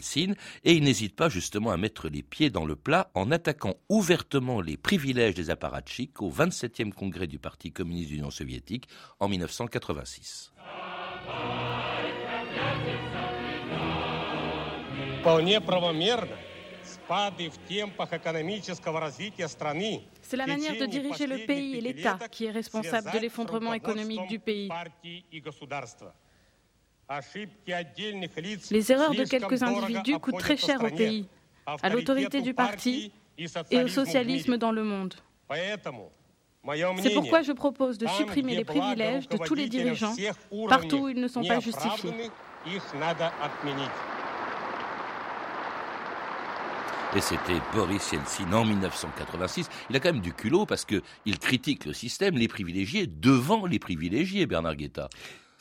et 0.64 0.72
il 0.72 0.84
n'hésite 0.84 1.16
pas 1.16 1.28
justement 1.28 1.70
à 1.70 1.76
mettre 1.76 2.08
les 2.08 2.22
pieds 2.22 2.50
dans 2.50 2.64
le 2.64 2.76
plat 2.76 3.10
en 3.14 3.30
attaquant 3.30 3.74
ouvertement 3.88 4.60
les 4.60 4.76
privilèges 4.76 5.34
des 5.34 5.50
apparatchiks 5.50 6.22
au 6.22 6.30
27e 6.30 6.92
congrès 6.92 7.26
du 7.26 7.38
Parti 7.38 7.72
communiste 7.72 8.08
d'Union 8.10 8.30
soviétique 8.30 8.88
en 9.18 9.28
1986. 9.28 10.52
C'est 20.22 20.36
la 20.36 20.46
manière 20.46 20.76
de 20.76 20.86
diriger 20.86 21.26
le 21.26 21.46
pays 21.46 21.76
et 21.76 21.80
l'État 21.80 22.18
qui 22.30 22.46
est 22.46 22.50
responsable 22.50 23.10
de 23.12 23.18
l'effondrement 23.18 23.74
économique 23.74 24.26
du 24.28 24.38
pays. 24.38 24.68
Les 28.70 28.92
erreurs 28.92 29.14
de 29.14 29.24
quelques 29.24 29.62
individus 29.62 30.18
coûtent 30.20 30.38
très 30.38 30.56
cher 30.56 30.82
au 30.84 30.90
pays, 30.90 31.26
à 31.66 31.88
l'autorité 31.88 32.40
du 32.40 32.54
parti 32.54 33.12
et 33.70 33.82
au 33.82 33.88
socialisme 33.88 34.56
dans 34.56 34.70
le 34.70 34.84
monde. 34.84 35.14
C'est 36.98 37.14
pourquoi 37.14 37.42
je 37.42 37.52
propose 37.52 37.98
de 37.98 38.06
supprimer 38.06 38.54
les 38.54 38.64
privilèges 38.64 39.28
de 39.28 39.38
tous 39.38 39.54
les 39.54 39.68
dirigeants 39.68 40.14
partout 40.68 40.98
où 40.98 41.08
ils 41.08 41.20
ne 41.20 41.28
sont 41.28 41.42
pas 41.42 41.58
justifiés. 41.58 42.12
Et 47.16 47.20
c'était 47.20 47.60
Boris 47.74 48.12
Yeltsin 48.12 48.52
en 48.52 48.64
1986. 48.64 49.68
Il 49.88 49.96
a 49.96 50.00
quand 50.00 50.12
même 50.12 50.22
du 50.22 50.32
culot 50.32 50.64
parce 50.64 50.84
qu'il 50.84 51.38
critique 51.40 51.86
le 51.86 51.92
système, 51.92 52.36
les 52.36 52.46
privilégiés, 52.46 53.08
devant 53.08 53.66
les 53.66 53.80
privilégiés, 53.80 54.46
Bernard 54.46 54.76
Guetta. 54.76 55.08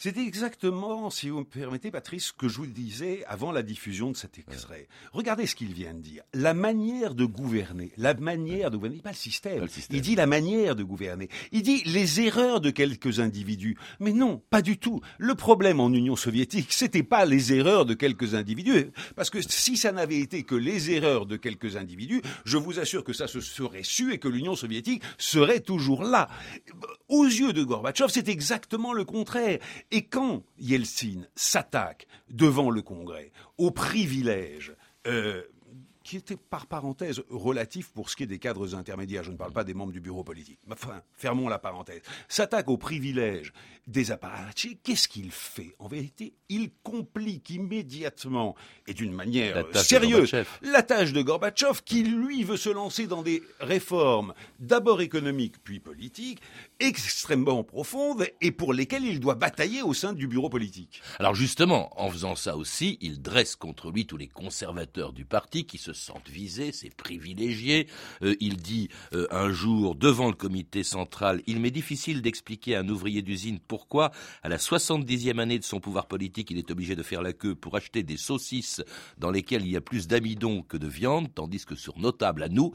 C'était 0.01 0.25
exactement, 0.25 1.09
si 1.09 1.27
vous 1.27 1.39
me 1.39 1.43
permettez, 1.43 1.91
Patrice, 1.91 2.27
ce 2.27 2.31
que 2.31 2.47
je 2.47 2.59
vous 2.59 2.67
disais 2.67 3.25
avant 3.27 3.51
la 3.51 3.61
diffusion 3.61 4.11
de 4.11 4.15
cet 4.15 4.39
extrait. 4.39 4.87
Regardez 5.11 5.45
ce 5.45 5.55
qu'il 5.55 5.73
vient 5.73 5.93
de 5.93 5.99
dire. 5.99 6.23
La 6.33 6.53
manière 6.53 7.15
de 7.15 7.25
gouverner, 7.25 7.91
la 7.97 8.13
manière 8.13 8.71
de 8.71 8.77
gouverner, 8.77 9.01
pas 9.01 9.09
le 9.09 9.15
système. 9.17 9.67
Il 9.89 9.99
dit 9.99 10.15
la 10.15 10.25
manière 10.25 10.77
de 10.77 10.83
gouverner. 10.83 11.27
Il 11.51 11.63
dit 11.63 11.83
les 11.83 12.21
erreurs 12.21 12.61
de 12.61 12.69
quelques 12.69 13.19
individus. 13.19 13.77
Mais 13.99 14.13
non, 14.13 14.41
pas 14.49 14.61
du 14.61 14.77
tout. 14.77 15.01
Le 15.17 15.35
problème 15.35 15.81
en 15.81 15.91
Union 15.91 16.15
soviétique, 16.15 16.71
c'était 16.71 17.03
pas 17.03 17.25
les 17.25 17.51
erreurs 17.51 17.85
de 17.85 17.93
quelques 17.93 18.35
individus. 18.35 18.91
Parce 19.17 19.29
que 19.29 19.41
si 19.41 19.75
ça 19.75 19.91
n'avait 19.91 20.19
été 20.19 20.43
que 20.43 20.55
les 20.55 20.91
erreurs 20.91 21.25
de 21.25 21.35
quelques 21.35 21.75
individus, 21.75 22.21
je 22.45 22.55
vous 22.55 22.79
assure 22.79 23.03
que 23.03 23.11
ça 23.11 23.27
se 23.27 23.41
serait 23.41 23.83
su 23.83 24.13
et 24.13 24.17
que 24.17 24.29
l'Union 24.29 24.55
soviétique 24.55 25.03
serait 25.17 25.59
toujours 25.59 26.05
là. 26.05 26.29
Aux 27.09 27.25
yeux 27.25 27.51
de 27.51 27.63
Gorbatchev, 27.63 28.07
c'est 28.09 28.29
exactement 28.29 28.93
le 28.93 29.03
contraire. 29.03 29.59
Et 29.91 30.03
quand 30.03 30.43
Yeltsin 30.59 31.25
s'attaque 31.35 32.07
devant 32.29 32.69
le 32.69 32.81
Congrès 32.81 33.31
aux 33.57 33.71
privilèges 33.71 34.75
euh, 35.07 35.43
qui 36.09 36.17
étaient 36.17 36.37
par 36.37 36.65
parenthèse 36.65 37.21
relatifs 37.29 37.91
pour 37.91 38.09
ce 38.09 38.15
qui 38.15 38.23
est 38.23 38.25
des 38.25 38.39
cadres 38.39 38.73
intermédiaires, 38.73 39.23
je 39.23 39.29
ne 39.29 39.37
parle 39.37 39.53
pas 39.53 39.63
des 39.63 39.75
membres 39.75 39.91
du 39.91 40.01
bureau 40.01 40.23
politique, 40.23 40.57
enfin, 40.71 41.03
fermons 41.13 41.47
la 41.47 41.59
parenthèse, 41.59 42.01
s'attaque 42.27 42.67
aux 42.67 42.77
privilèges 42.77 43.53
des 43.85 44.11
apparatchiks, 44.11 44.81
qu'est-ce 44.81 45.07
qu'il 45.07 45.31
fait 45.31 45.75
En 45.77 45.87
vérité, 45.87 46.33
il 46.49 46.71
complique 46.81 47.51
immédiatement 47.51 48.55
et 48.87 48.95
d'une 48.95 49.13
manière 49.13 49.65
sérieuse 49.75 50.31
la 50.63 50.81
tâche 50.81 51.13
de 51.13 51.21
Gorbatchev 51.21 51.81
qui, 51.85 52.03
lui, 52.03 52.43
veut 52.43 52.57
se 52.57 52.69
lancer 52.69 53.05
dans 53.05 53.21
des 53.21 53.43
réformes 53.59 54.33
d'abord 54.59 55.01
économiques 55.01 55.63
puis 55.63 55.79
politiques 55.79 56.41
extrêmement 56.79 57.63
profondes 57.63 58.25
et 58.41 58.51
pour 58.51 58.73
lesquelles 58.73 59.05
il 59.05 59.19
doit 59.19 59.35
batailler 59.35 59.83
au 59.83 59.93
sein 59.93 60.13
du 60.13 60.27
bureau 60.27 60.49
politique. 60.49 61.03
Alors 61.19 61.35
justement, 61.35 61.91
en 62.01 62.09
faisant 62.09 62.35
ça 62.35 62.57
aussi, 62.57 62.97
il 63.01 63.21
dresse 63.21 63.55
contre 63.55 63.91
lui 63.91 64.07
tous 64.07 64.17
les 64.17 64.27
conservateurs 64.27 65.13
du 65.13 65.25
parti 65.25 65.65
qui 65.65 65.77
se 65.77 65.93
sentent 65.99 66.29
visés, 66.29 66.71
c'est 66.71 66.93
privilégiés. 66.95 67.87
Euh, 68.21 68.35
il 68.39 68.57
dit 68.57 68.89
euh, 69.13 69.27
un 69.31 69.51
jour 69.51 69.95
devant 69.95 70.27
le 70.27 70.35
comité 70.35 70.83
central, 70.83 71.41
il 71.47 71.59
m'est 71.59 71.71
difficile 71.71 72.21
d'expliquer 72.21 72.75
à 72.75 72.81
un 72.81 72.89
ouvrier 72.89 73.21
d'usine 73.21 73.59
pour 73.59 73.79
pourquoi, 73.79 74.11
à 74.43 74.49
la 74.49 74.57
70e 74.57 75.39
année 75.39 75.57
de 75.57 75.63
son 75.63 75.79
pouvoir 75.79 76.07
politique, 76.07 76.51
il 76.51 76.57
est 76.57 76.69
obligé 76.69 76.97
de 76.97 77.01
faire 77.01 77.21
la 77.21 77.31
queue 77.31 77.55
pour 77.55 77.77
acheter 77.77 78.03
des 78.03 78.17
saucisses 78.17 78.83
dans 79.17 79.31
lesquelles 79.31 79.65
il 79.65 79.71
y 79.71 79.77
a 79.77 79.81
plus 79.81 80.05
d'amidon 80.05 80.63
que 80.63 80.75
de 80.75 80.87
viande, 80.87 81.33
tandis 81.33 81.65
que 81.65 81.75
sur 81.75 81.97
nos 81.97 82.11
tables, 82.11 82.43
à 82.43 82.49
nous, 82.49 82.73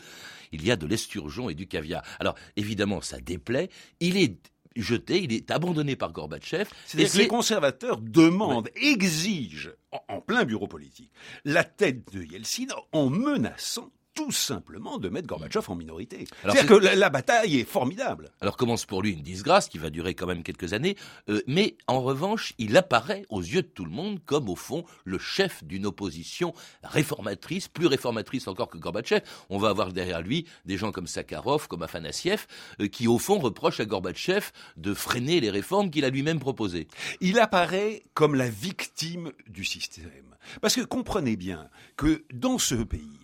il 0.50 0.64
y 0.64 0.70
a 0.70 0.76
de 0.76 0.86
l'esturgeon 0.86 1.50
et 1.50 1.54
du 1.54 1.66
caviar. 1.66 2.02
Alors, 2.20 2.36
évidemment, 2.56 3.02
ça 3.02 3.20
déplaît. 3.20 3.68
Il 4.00 4.16
est 4.16 4.38
jeté, 4.76 5.22
il 5.22 5.32
est 5.32 5.50
abandonné 5.50 5.96
par 5.96 6.12
Gorbatchev. 6.12 6.68
C'est-à-dire 6.86 7.12
que 7.12 7.18
les 7.18 7.28
conservateurs 7.28 7.98
demandent, 7.98 8.70
exigent, 8.76 9.70
en, 10.08 10.20
plein 10.20 10.44
bureau 10.44 10.66
politique, 10.66 11.12
la 11.44 11.64
tête 11.64 12.12
de 12.12 12.22
Yeltsin 12.22 12.66
en 12.92 13.08
menaçant 13.08 13.90
tout 14.14 14.32
simplement 14.32 14.98
de 14.98 15.08
mettre 15.08 15.26
Gorbatchev 15.26 15.66
en 15.68 15.74
minorité. 15.74 16.26
C'est-à-dire 16.42 16.66
que 16.66 16.74
la, 16.74 17.10
bataille 17.10 17.60
est 17.60 17.64
formidable. 17.64 18.30
Alors 18.40 18.56
commence 18.56 18.86
pour 18.86 19.02
lui 19.02 19.12
une 19.12 19.22
disgrâce 19.22 19.68
qui 19.68 19.78
va 19.78 19.90
durer 19.90 20.14
quand 20.14 20.26
même 20.26 20.42
quelques 20.42 20.72
années, 20.72 20.96
euh, 21.28 21.42
mais 21.46 21.76
en 21.86 22.00
revanche, 22.00 22.54
il 22.58 22.76
apparaît 22.76 23.26
aux 23.28 23.40
yeux 23.40 23.62
de 23.62 23.68
tout 23.68 23.84
le 23.84 23.90
monde 23.90 24.20
comme 24.24 24.48
au 24.48 24.56
fond 24.56 24.84
le 25.04 25.18
chef 25.18 25.64
d'une 25.64 25.86
opposition 25.86 26.54
réformatrice, 26.82 27.68
plus 27.68 27.86
réformatrice 27.86 28.48
encore 28.48 28.68
que 28.68 28.78
Gorbatchev. 28.78 29.22
On 29.50 29.58
va 29.58 29.68
avoir 29.70 29.92
derrière 29.92 30.22
lui 30.22 30.46
des 30.64 30.76
gens 30.76 30.92
comme 30.92 31.06
Sakharov, 31.06 31.68
comme 31.68 31.82
Afanassiev, 31.82 32.46
euh, 32.80 32.86
qui 32.86 33.08
au 33.08 33.18
fond 33.18 33.38
reprochent 33.38 33.80
à 33.80 33.84
Gorbatchev 33.84 34.50
de 34.76 34.94
freiner 34.94 35.40
les 35.40 35.50
réformes 35.50 35.90
qu'il 35.90 36.04
a 36.04 36.10
lui-même 36.10 36.38
proposées. 36.38 36.88
Il 37.20 37.38
apparaît 37.38 38.02
comme 38.14 38.34
la 38.34 38.48
victime 38.48 39.32
du 39.48 39.64
système. 39.64 40.36
Parce 40.60 40.74
que 40.74 40.82
comprenez 40.82 41.36
bien 41.36 41.68
que 41.96 42.24
dans 42.32 42.58
ce 42.58 42.74
pays, 42.74 43.23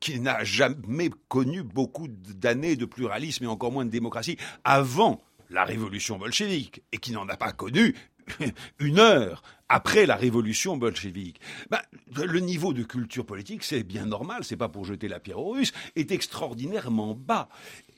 qui 0.00 0.20
n'a 0.20 0.42
jamais 0.44 1.10
connu 1.28 1.62
beaucoup 1.62 2.08
d'années 2.08 2.76
de 2.76 2.84
pluralisme 2.84 3.44
et 3.44 3.48
encore 3.48 3.72
moins 3.72 3.84
de 3.84 3.90
démocratie 3.90 4.36
avant 4.64 5.20
la 5.50 5.64
révolution 5.64 6.18
bolchevique, 6.18 6.82
et 6.92 6.98
qui 6.98 7.12
n'en 7.12 7.28
a 7.28 7.36
pas 7.36 7.52
connu 7.52 7.94
une 8.80 8.98
heure 8.98 9.42
après 9.68 10.06
la 10.06 10.16
révolution 10.16 10.76
bolchevique. 10.76 11.40
Ben, 11.70 11.80
le 12.14 12.40
niveau 12.40 12.72
de 12.72 12.82
culture 12.82 13.26
politique, 13.26 13.64
c'est 13.64 13.82
bien 13.82 14.06
normal, 14.06 14.44
c'est 14.44 14.56
pas 14.56 14.68
pour 14.68 14.84
jeter 14.84 15.08
la 15.08 15.20
pierre 15.20 15.40
aux 15.40 15.50
Russes, 15.50 15.72
est 15.96 16.12
extraordinairement 16.12 17.14
bas. 17.14 17.48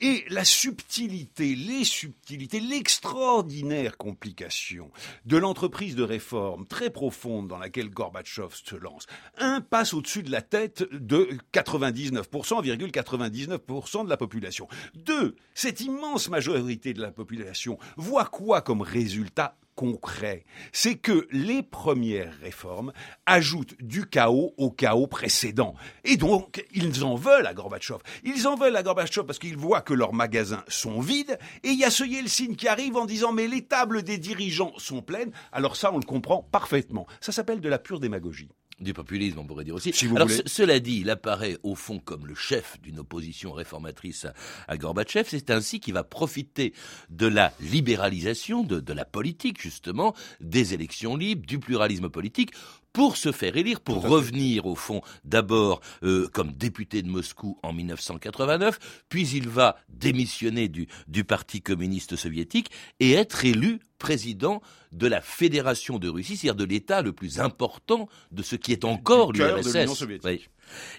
Et 0.01 0.25
la 0.29 0.45
subtilité, 0.45 1.55
les 1.55 1.83
subtilités, 1.83 2.59
l'extraordinaire 2.59 3.97
complication 3.97 4.91
de 5.25 5.37
l'entreprise 5.37 5.95
de 5.95 6.03
réforme 6.03 6.65
très 6.65 6.89
profonde 6.89 7.47
dans 7.47 7.57
laquelle 7.57 7.89
Gorbatchev 7.89 8.49
se 8.53 8.75
lance, 8.75 9.05
un 9.37 9.61
passe 9.61 9.93
au-dessus 9.93 10.23
de 10.23 10.31
la 10.31 10.41
tête 10.41 10.83
de 10.91 11.29
99%, 11.53 12.63
99% 12.89 14.05
de 14.05 14.09
la 14.09 14.17
population. 14.17 14.67
Deux, 14.95 15.35
cette 15.53 15.81
immense 15.81 16.29
majorité 16.29 16.93
de 16.93 17.01
la 17.01 17.11
population 17.11 17.77
voit 17.97 18.25
quoi 18.25 18.61
comme 18.61 18.81
résultat 18.81 19.57
concret, 19.79 20.43
c'est 20.73 20.95
que 20.95 21.25
les 21.31 21.63
premières 21.63 22.37
réformes 22.41 22.91
ajoutent 23.25 23.75
du 23.79 24.05
chaos 24.05 24.53
au 24.57 24.71
chaos 24.71 25.07
précédent. 25.07 25.73
Et 26.03 26.17
donc, 26.17 26.65
ils 26.73 27.05
en 27.05 27.15
veulent 27.15 27.47
à 27.47 27.53
Gorbatchev. 27.53 27.99
Ils 28.25 28.45
en 28.45 28.57
veulent 28.57 28.75
à 28.75 28.83
Gorbatchev 28.83 29.25
parce 29.25 29.39
qu'ils 29.39 29.55
voient 29.55 29.79
que 29.79 29.93
leurs 29.93 30.11
magasins 30.11 30.65
sont 30.67 30.99
vides, 30.99 31.39
et 31.63 31.69
il 31.69 31.79
y 31.79 31.85
a 31.85 31.91
ce 31.91 32.03
Yeltsin 32.03 32.55
qui 32.55 32.67
arrive 32.67 32.97
en 32.97 33.05
disant 33.05 33.31
mais 33.31 33.47
les 33.47 33.61
tables 33.61 34.03
des 34.03 34.17
dirigeants 34.17 34.73
sont 34.77 35.01
pleines. 35.01 35.31
Alors 35.53 35.77
ça, 35.77 35.93
on 35.93 35.97
le 35.97 36.03
comprend 36.03 36.43
parfaitement. 36.43 37.07
Ça 37.21 37.31
s'appelle 37.31 37.61
de 37.61 37.69
la 37.69 37.79
pure 37.79 38.01
démagogie 38.01 38.49
du 38.79 38.93
populisme, 38.93 39.39
on 39.39 39.45
pourrait 39.45 39.65
dire 39.65 39.75
aussi. 39.75 39.93
Alors, 40.15 40.29
cela 40.45 40.79
dit, 40.79 40.99
il 41.01 41.09
apparaît 41.09 41.57
au 41.63 41.75
fond 41.75 41.99
comme 41.99 42.25
le 42.25 42.35
chef 42.35 42.79
d'une 42.81 42.99
opposition 42.99 43.51
réformatrice 43.51 44.27
à, 44.67 44.77
Gorbatchev. 44.77 45.27
C'est 45.29 45.51
ainsi 45.51 45.79
qu'il 45.79 45.93
va 45.93 46.03
profiter 46.03 46.73
de 47.09 47.27
la 47.27 47.53
libéralisation 47.59 48.63
de, 48.63 48.79
de 48.79 48.93
la 48.93 49.05
politique, 49.05 49.61
justement, 49.61 50.13
des 50.39 50.73
élections 50.73 51.15
libres, 51.15 51.45
du 51.45 51.59
pluralisme 51.59 52.09
politique, 52.09 52.51
pour 52.93 53.17
se 53.17 53.31
faire 53.31 53.55
élire, 53.57 53.81
pour 53.81 54.07
revenir 54.07 54.65
au 54.65 54.75
fond 54.75 55.01
d'abord 55.23 55.81
euh, 56.03 56.27
comme 56.33 56.51
député 56.51 57.01
de 57.01 57.09
Moscou 57.09 57.57
en 57.63 57.73
1989, 57.73 59.03
puis 59.09 59.27
il 59.29 59.47
va 59.47 59.77
démissionner 59.89 60.67
du, 60.67 60.87
du 61.07 61.23
Parti 61.23 61.61
communiste 61.61 62.15
soviétique 62.15 62.71
et 62.99 63.13
être 63.13 63.45
élu 63.45 63.79
président 63.97 64.61
de 64.91 65.07
la 65.07 65.21
Fédération 65.21 65.99
de 65.99 66.09
Russie, 66.09 66.37
c'est-à-dire 66.37 66.55
de 66.55 66.63
l'État 66.63 67.01
le 67.01 67.13
plus 67.13 67.39
important 67.39 68.07
de 68.31 68.41
ce 68.41 68.55
qui 68.55 68.71
est 68.71 68.85
encore 68.85 69.33
l'URSS. 69.33 70.07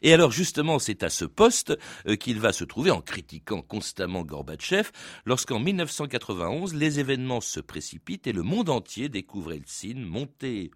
Et 0.03 0.13
alors 0.13 0.33
justement, 0.33 0.79
c'est 0.79 1.03
à 1.03 1.11
ce 1.11 1.25
poste 1.25 1.77
euh, 2.07 2.17
qu'il 2.17 2.41
va 2.41 2.53
se 2.53 2.65
trouver 2.65 2.91
en 2.91 3.01
critiquant 3.01 3.63
constamment 3.63 4.23
Gorbatchev, 4.23 4.91
lorsqu'en 5.25 5.59
1991, 5.59 6.75
les 6.75 7.01
événements 7.01 7.41
se 7.41 7.61
précipitent 7.61 8.27
et 8.27 8.33
le 8.33 8.43
monde 8.43 8.71
entier 8.71 9.09
découvre 9.09 9.53
Eltsine 9.53 10.05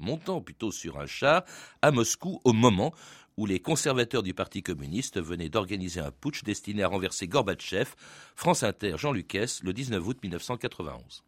montant 0.00 0.40
plutôt 0.40 0.70
sur 0.70 0.98
un 0.98 1.06
char 1.06 1.44
à 1.82 1.90
Moscou 1.90 2.40
au 2.44 2.52
moment 2.52 2.94
où 3.36 3.46
les 3.46 3.60
conservateurs 3.60 4.22
du 4.22 4.34
Parti 4.34 4.62
communiste 4.62 5.20
venaient 5.20 5.48
d'organiser 5.48 6.00
un 6.00 6.10
putsch 6.10 6.44
destiné 6.44 6.82
à 6.82 6.88
renverser 6.88 7.26
Gorbatchev. 7.26 7.90
France 8.36 8.62
Inter, 8.62 8.94
Jean 8.96 9.12
Lucas, 9.12 9.60
le 9.62 9.72
19 9.72 10.06
août 10.06 10.18
1991. 10.22 11.24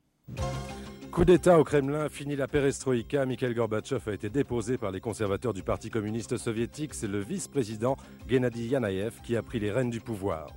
Coup 1.16 1.24
d'État 1.24 1.58
au 1.58 1.64
Kremlin, 1.64 2.10
fini 2.10 2.36
la 2.36 2.46
perestroïka. 2.46 3.24
Mikhail 3.24 3.54
Gorbatchev 3.54 4.02
a 4.06 4.12
été 4.12 4.28
déposé 4.28 4.76
par 4.76 4.90
les 4.90 5.00
conservateurs 5.00 5.54
du 5.54 5.62
Parti 5.62 5.88
communiste 5.88 6.36
soviétique. 6.36 6.92
C'est 6.92 7.06
le 7.06 7.20
vice-président 7.20 7.96
Gennady 8.28 8.66
Yanayev 8.66 9.22
qui 9.24 9.34
a 9.34 9.42
pris 9.42 9.58
les 9.58 9.72
rênes 9.72 9.88
du 9.88 9.98
pouvoir. 9.98 10.48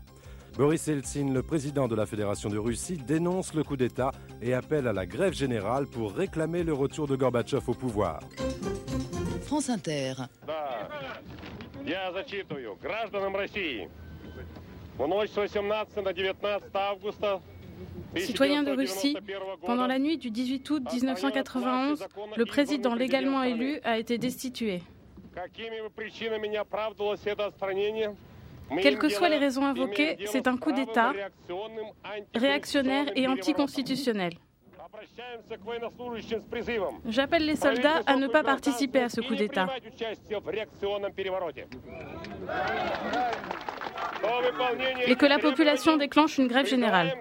Boris 0.57 0.85
Eltsine, 0.89 1.33
le 1.33 1.43
président 1.43 1.87
de 1.87 1.95
la 1.95 2.05
Fédération 2.05 2.49
de 2.49 2.57
Russie, 2.57 2.97
dénonce 2.97 3.53
le 3.53 3.63
coup 3.63 3.77
d'État 3.77 4.11
et 4.41 4.53
appelle 4.53 4.89
à 4.89 4.91
la 4.91 5.05
grève 5.05 5.31
générale 5.31 5.88
pour 5.88 6.13
réclamer 6.13 6.65
le 6.65 6.73
retour 6.73 7.07
de 7.07 7.15
Gorbatchev 7.15 7.63
au 7.65 7.73
pouvoir. 7.73 8.19
France 9.43 9.69
Inter. 9.69 10.15
Citoyen 18.15 18.63
de 18.63 18.71
Russie, 18.71 19.15
pendant 19.65 19.87
la 19.87 19.99
nuit 19.99 20.17
du 20.17 20.31
18 20.31 20.69
août 20.69 20.83
1991, 20.91 22.07
le 22.35 22.45
président 22.45 22.95
légalement 22.95 23.43
élu 23.43 23.79
a 23.83 23.97
été 23.97 24.17
destitué. 24.17 24.81
Quelles 28.81 28.97
que 28.97 29.09
soient 29.09 29.29
les 29.29 29.37
raisons 29.37 29.65
invoquées, 29.65 30.17
c'est 30.25 30.47
un 30.47 30.57
coup 30.57 30.71
d'État 30.71 31.13
réactionnaire 32.35 33.05
et 33.15 33.27
anticonstitutionnel. 33.27 34.33
J'appelle 37.05 37.45
les 37.45 37.55
soldats 37.55 38.01
à 38.05 38.15
ne 38.15 38.27
pas 38.27 38.43
participer 38.43 39.01
à 39.01 39.09
ce 39.09 39.21
coup 39.21 39.35
d'État. 39.35 39.67
Et 45.08 45.15
que 45.15 45.25
la 45.25 45.39
population 45.39 45.97
déclenche 45.97 46.38
une 46.38 46.47
grève 46.47 46.67
générale. 46.67 47.13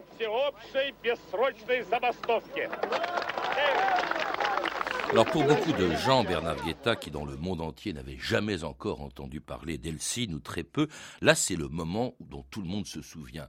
Alors 5.11 5.24
pour 5.24 5.42
beaucoup 5.42 5.72
de 5.72 5.90
gens, 5.96 6.22
Bernard 6.22 6.62
Guetta, 6.64 6.94
qui 6.94 7.11
dans 7.11 7.24
le 7.24 7.37
monde 7.37 7.62
entier 7.62 7.94
n'avait 7.94 8.18
jamais 8.18 8.62
encore 8.62 9.00
entendu 9.00 9.40
parler 9.40 9.78
d'Eltsine 9.78 10.34
ou 10.34 10.38
très 10.38 10.64
peu, 10.64 10.87
là 11.22 11.34
c'est 11.34 11.56
le 11.56 11.68
moment 11.68 12.14
dont 12.20 12.44
tout 12.50 12.61
le 12.61 12.68
monde 12.68 12.87
se 12.87 13.00
souvient. 13.00 13.48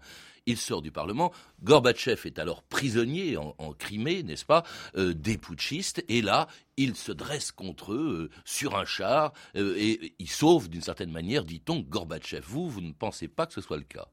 Il 0.49 0.57
sort 0.57 0.81
du 0.81 0.91
Parlement, 0.91 1.31
Gorbatchev 1.62 2.25
est 2.25 2.39
alors 2.39 2.63
prisonnier 2.63 3.38
en, 3.38 3.71
Crimée, 3.73 4.23
n'est-ce 4.23 4.45
pas, 4.45 4.63
euh, 4.95 5.13
des 5.13 5.38
putschistes, 5.38 6.03
et 6.07 6.23
là 6.23 6.47
il 6.75 6.95
se 6.95 7.12
dresse 7.12 7.51
contre 7.51 7.93
eux 7.93 8.31
euh, 8.31 8.39
sur 8.45 8.75
un 8.75 8.85
char 8.85 9.31
euh, 9.55 9.75
et 9.77 10.15
il 10.17 10.27
sauve 10.27 10.67
d'une 10.67 10.81
certaine 10.81 11.12
manière, 11.12 11.45
dit-on, 11.45 11.81
Gorbatchev. 11.81 12.43
Vous, 12.47 12.67
vous 12.67 12.81
ne 12.81 12.93
pensez 12.93 13.27
pas 13.27 13.45
que 13.45 13.53
ce 13.53 13.62
soit 13.62 13.77
le 13.77 13.83
cas? 13.83 14.07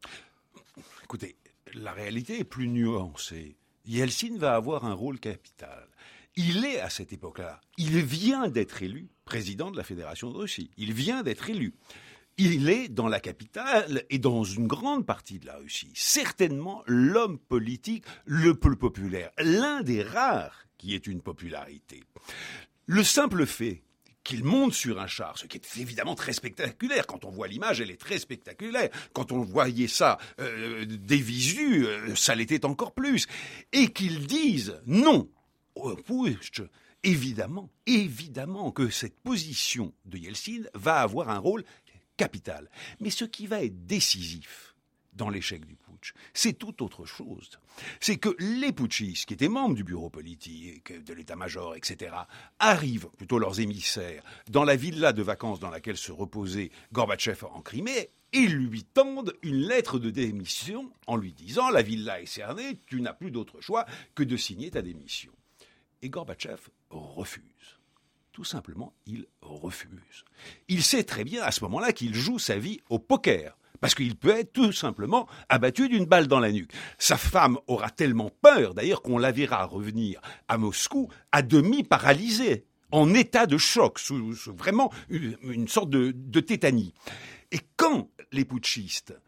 Écoutez, 1.05 1.37
la 1.73 1.93
réalité 1.93 2.41
est 2.41 2.45
plus 2.45 2.69
nuancée. 2.69 3.57
Yeltsin 3.87 4.37
va 4.37 4.57
avoir 4.57 4.85
un 4.85 4.93
rôle 4.93 5.19
capital. 5.19 5.89
Il 6.35 6.67
est 6.67 6.81
à 6.81 6.91
cette 6.91 7.15
époque-là, 7.15 7.63
il 7.79 8.03
vient 8.03 8.49
d'être 8.49 8.83
élu 8.83 9.09
président 9.25 9.71
de 9.71 9.79
la 9.79 9.85
Fédération 9.85 10.31
de 10.31 10.37
Russie. 10.37 10.71
Il 10.77 10.93
vient 10.93 11.23
d'être 11.23 11.49
élu. 11.49 11.73
Il 12.39 12.69
est 12.69 12.89
dans 12.89 13.09
la 13.09 13.19
capitale 13.19 14.05
et 14.11 14.19
dans 14.19 14.45
une 14.45 14.67
grande 14.67 15.07
partie 15.07 15.39
de 15.39 15.47
la 15.47 15.57
Russie, 15.57 15.91
certainement 15.95 16.83
l'homme 16.87 17.39
politique 17.39 18.05
le 18.27 18.55
plus 18.55 18.77
populaire, 18.77 19.31
l'un 19.39 19.83
des 19.83 20.03
rares 20.03 20.67
qui 20.77 20.95
ait 20.95 20.99
une 20.99 21.23
popularité. 21.23 22.05
Le 22.85 23.03
simple 23.03 23.47
fait 23.47 23.83
qu'il 24.23 24.45
monte 24.45 24.75
sur 24.75 25.01
un 25.01 25.07
char, 25.07 25.39
ce 25.39 25.47
qui 25.47 25.57
est 25.57 25.79
évidemment 25.79 26.15
très 26.15 26.35
spectaculaire. 26.35 27.07
Quand 27.07 27.25
on 27.25 27.31
voit 27.31 27.49
l'image, 27.49 27.81
elle 27.81 27.91
est 27.91 28.01
très 28.01 28.19
spectaculaire. 28.19 28.91
Quand 29.15 29.33
on 29.33 29.41
voyait 29.41 29.89
ça 29.89 30.19
euh, 30.41 30.85
des 30.85 31.17
visus, 31.17 31.87
euh, 31.87 32.15
ça 32.17 32.35
l'était 32.35 32.67
encore 32.67 32.93
plus. 32.93 33.27
Et 33.73 33.89
qu'il 33.89 34.27
dise 34.27 34.79
non, 34.85 35.31
évidemment, 37.03 37.71
évidemment 37.87 38.73
que 38.73 38.91
cette 38.91 39.19
position 39.21 39.95
de 40.05 40.19
Yeltsin 40.19 40.65
va 40.75 41.01
avoir 41.01 41.31
un 41.31 41.39
rôle 41.39 41.65
Mais 43.01 43.11
ce 43.11 43.25
qui 43.25 43.47
va 43.47 43.63
être 43.63 43.87
décisif 43.87 44.75
dans 45.13 45.29
l'échec 45.31 45.65
du 45.65 45.77
putsch, 45.77 46.13
c'est 46.35 46.53
tout 46.53 46.83
autre 46.83 47.07
chose. 47.07 47.51
C'est 48.01 48.19
que 48.19 48.35
les 48.39 48.73
putschistes, 48.73 49.27
qui 49.27 49.35
étaient 49.35 49.49
membres 49.49 49.75
du 49.75 49.85
bureau 49.85 50.11
politique, 50.11 50.93
de 50.93 51.15
l'état-major, 51.15 51.75
etc., 51.75 52.15
arrivent, 52.59 53.09
plutôt 53.17 53.39
leurs 53.39 53.61
émissaires, 53.61 54.23
dans 54.51 54.65
la 54.65 54.77
villa 54.77 55.13
de 55.13 55.23
vacances 55.23 55.61
dans 55.61 55.71
laquelle 55.71 55.97
se 55.97 56.13
reposait 56.13 56.71
Gorbatchev 56.93 57.45
en 57.51 57.63
Crimée, 57.63 58.11
et 58.33 58.47
lui 58.47 58.85
tendent 58.85 59.35
une 59.43 59.67
lettre 59.67 59.99
de 59.99 60.11
démission 60.11 60.93
en 61.07 61.17
lui 61.17 61.33
disant 61.33 61.71
La 61.71 61.83
villa 61.83 62.21
est 62.21 62.27
cernée, 62.27 62.81
tu 62.87 63.01
n'as 63.01 63.15
plus 63.15 63.31
d'autre 63.31 63.61
choix 63.61 63.87
que 64.15 64.23
de 64.23 64.37
signer 64.37 64.71
ta 64.71 64.83
démission. 64.83 65.33
Et 66.03 66.11
Gorbatchev 66.11 66.61
refuse. 66.91 67.76
Tout 68.37 68.45
simplement, 68.45 68.93
il 69.07 69.25
refuse. 69.41 70.27
Il 70.69 70.83
sait 70.83 71.05
très 71.05 71.25
bien 71.25 71.43
à 71.43 71.51
ce 71.51 71.65
moment-là 71.65 71.95
qu'il 71.95 72.15
joue 72.15 72.39
sa 72.39 72.59
vie 72.59 72.83
au 72.91 72.99
poker. 72.99 73.57
parce 73.81 73.95
qu'il 73.95 74.15
peut 74.15 74.29
être 74.29 74.53
tout 74.53 74.73
simplement 74.73 75.27
abattu 75.49 75.89
d'une 75.89 76.05
balle 76.05 76.27
dans 76.27 76.39
la 76.39 76.53
nuque. 76.53 76.71
Sa 76.99 77.17
femme 77.17 77.57
aura 77.67 77.89
tellement 77.89 78.31
peur, 78.43 78.75
d'ailleurs, 78.75 79.01
qu'on 79.01 79.17
la 79.17 79.33
verra 79.33 79.65
revenir 79.65 80.21
à 80.49 80.59
Moscou 80.59 81.09
à 81.33 81.41
demi 81.41 81.83
paralysée, 81.83 82.67
en 82.91 83.15
état 83.15 83.47
de 83.47 83.57
choc, 83.57 83.99
sous, 83.99 84.35
vraiment 84.53 84.93
une, 85.09 85.67
sorte 85.67 85.89
de, 85.89 86.13
de 86.15 86.41
tétanie. 86.41 86.93
Et 87.53 87.61
quand 87.79 88.11
les 88.33 88.45
putschistes 88.45 89.19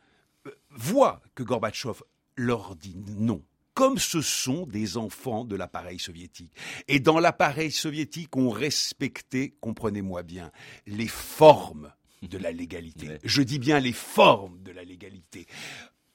euh, 0.47 0.51
voient 0.69 1.23
que 1.35 1.43
Gorbatchev 1.43 2.03
leur 2.37 2.77
dit 2.77 2.97
non, 3.17 3.43
comme 3.79 3.99
ce 3.99 4.23
sont 4.23 4.67
des 4.67 4.97
enfants 4.97 5.45
de 5.45 5.55
l'appareil 5.55 6.01
soviétique. 6.01 6.51
Et 6.89 6.99
dans 6.99 7.21
l'appareil 7.21 7.71
soviétique, 7.71 8.37
on 8.37 8.51
respectait, 8.51 9.55
comprenez-moi 9.61 10.25
bien, 10.25 10.51
les 10.89 11.07
formes 11.07 11.93
de 12.23 12.39
la 12.39 12.51
légalité. 12.51 13.19
Je 13.23 13.41
dis 13.41 13.61
bien 13.61 13.79
les 13.79 13.93
formes 13.93 14.61
de 14.65 14.73
la 14.73 14.83
légalité. 14.83 15.47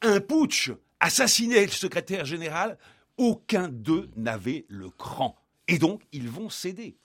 Un 0.01 0.19
putsch, 0.19 0.71
assassiner 0.99 1.65
le 1.65 1.71
secrétaire 1.71 2.25
général, 2.25 2.77
aucun 3.15 3.69
d'eux 3.69 4.09
n'avait 4.17 4.65
le 4.67 4.89
cran. 4.89 5.37
Et 5.69 5.77
donc, 5.77 6.01
ils 6.11 6.27
vont 6.27 6.49
céder 6.49 6.97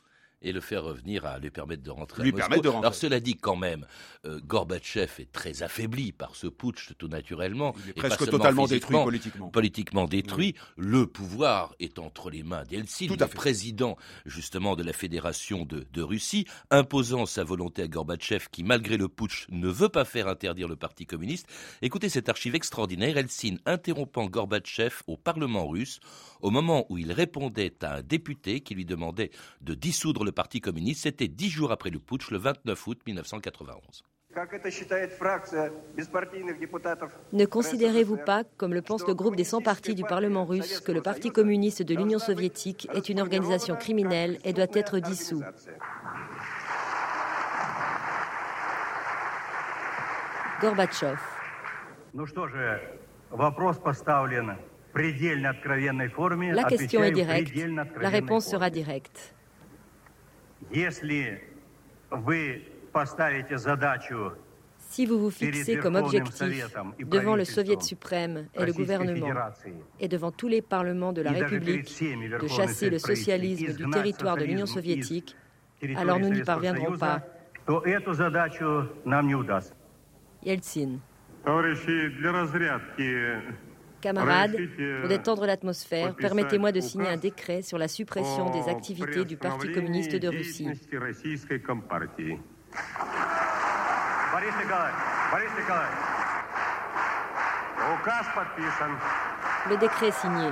et 0.42 0.52
le 0.52 0.60
faire 0.60 0.84
revenir 0.84 1.26
à 1.26 1.38
lui 1.38 1.50
permettre 1.50 1.82
de 1.82 1.90
rentrer 1.90 2.22
lui 2.22 2.32
à 2.32 2.36
Permettre 2.36 2.62
de 2.62 2.68
rentrer. 2.68 2.86
Alors 2.86 2.94
cela 2.94 3.20
dit 3.20 3.36
quand 3.36 3.56
même, 3.56 3.86
euh, 4.24 4.40
Gorbatchev 4.44 5.10
est 5.18 5.32
très 5.32 5.62
affaibli 5.62 6.12
par 6.12 6.36
ce 6.36 6.46
putsch 6.46 6.92
tout 6.96 7.08
naturellement. 7.08 7.74
Il 7.84 7.90
est 7.90 7.92
presque 7.94 8.28
totalement 8.30 8.66
détruit 8.66 8.96
politiquement. 9.02 9.48
Politiquement 9.48 10.04
détruit. 10.06 10.54
Le 10.76 11.06
pouvoir 11.06 11.74
est 11.80 11.98
entre 11.98 12.30
les 12.30 12.42
mains 12.42 12.64
d'Eltsine, 12.64 13.16
le 13.18 13.26
président 13.26 13.96
justement 14.26 14.76
de 14.76 14.82
la 14.82 14.92
Fédération 14.92 15.64
de, 15.64 15.86
de, 15.92 16.02
Russie, 16.02 16.46
imposant 16.70 17.26
sa 17.26 17.44
volonté 17.44 17.82
à 17.82 17.88
Gorbatchev 17.88 18.46
qui 18.50 18.62
malgré 18.62 18.96
le 18.96 19.08
putsch 19.08 19.46
ne 19.50 19.68
veut 19.68 19.88
pas 19.88 20.04
faire 20.04 20.28
interdire 20.28 20.68
le 20.68 20.76
Parti 20.76 21.06
communiste. 21.06 21.46
Écoutez 21.82 22.08
cette 22.08 22.28
archive 22.28 22.54
extraordinaire, 22.54 23.16
Eltsine 23.18 23.58
interrompant 23.66 24.26
Gorbatchev 24.26 25.02
au 25.06 25.16
Parlement 25.16 25.66
russe 25.66 26.00
au 26.40 26.50
moment 26.50 26.86
où 26.88 26.98
il 26.98 27.12
répondait 27.12 27.74
à 27.82 27.96
un 27.96 28.02
député 28.02 28.60
qui 28.60 28.74
lui 28.74 28.84
demandait 28.84 29.30
de 29.60 29.74
dissoudre 29.74 30.24
le 30.28 30.32
Parti 30.32 30.60
communiste. 30.60 31.02
C'était 31.04 31.26
dix 31.26 31.48
jours 31.48 31.72
après 31.72 31.90
le 31.90 31.98
putsch, 31.98 32.30
le 32.30 32.38
29 32.38 32.86
août 32.86 33.00
1991. 33.06 34.04
Ne 37.32 37.46
considérez-vous 37.46 38.18
pas, 38.18 38.44
comme 38.58 38.74
le 38.74 38.82
pense 38.82 39.06
le 39.06 39.14
groupe 39.14 39.36
des 39.36 39.44
100 39.44 39.62
partis 39.62 39.94
du 39.94 40.04
Parlement 40.04 40.44
russe, 40.44 40.80
que 40.80 40.92
le 40.92 41.00
Parti 41.00 41.30
communiste 41.30 41.82
de 41.82 41.94
l'Union 41.94 42.18
soviétique 42.18 42.88
est 42.94 43.08
une 43.08 43.20
organisation 43.20 43.74
criminelle 43.74 44.38
et 44.44 44.52
doit 44.52 44.66
être 44.74 44.98
dissous? 44.98 45.42
Gorbatchev. 50.60 51.18
La 56.52 56.64
question 56.64 57.02
est 57.02 57.12
directe, 57.12 57.54
la 58.00 58.08
réponse 58.08 58.46
sera 58.46 58.68
directe. 58.70 59.34
Si 64.90 65.04
vous 65.04 65.18
vous 65.18 65.30
fixez 65.30 65.76
comme 65.76 65.96
objectif 65.96 66.74
devant 66.98 67.36
le 67.36 67.44
Soviet 67.44 67.80
suprême 67.82 68.46
et 68.54 68.64
le 68.64 68.72
gouvernement 68.72 69.34
et 70.00 70.08
devant 70.08 70.32
tous 70.32 70.48
les 70.48 70.62
parlements 70.62 71.12
de 71.12 71.22
la 71.22 71.32
République 71.32 71.92
de 72.40 72.48
chasser 72.48 72.90
le 72.90 72.98
socialisme 72.98 73.74
du 73.74 73.90
territoire 73.90 74.36
de 74.36 74.44
l'Union 74.44 74.66
soviétique, 74.66 75.36
alors 75.96 76.18
nous 76.18 76.30
n'y 76.30 76.42
parviendrons 76.42 76.96
pas. 76.96 77.22
Yeltsin. 80.42 80.98
Camarades, 84.00 84.56
pour 85.00 85.08
détendre 85.08 85.46
l'atmosphère, 85.46 86.14
permettez-moi 86.14 86.72
de 86.72 86.80
signer 86.80 87.08
un 87.08 87.16
décret 87.16 87.62
sur 87.62 87.78
la 87.78 87.88
suppression 87.88 88.50
des 88.50 88.68
activités 88.68 89.24
du 89.24 89.36
Parti 89.36 89.72
communiste 89.72 90.16
de 90.16 90.28
Russie. 90.28 90.68
Le 99.68 99.76
décret 99.76 100.08
est 100.08 100.12
signé. 100.12 100.50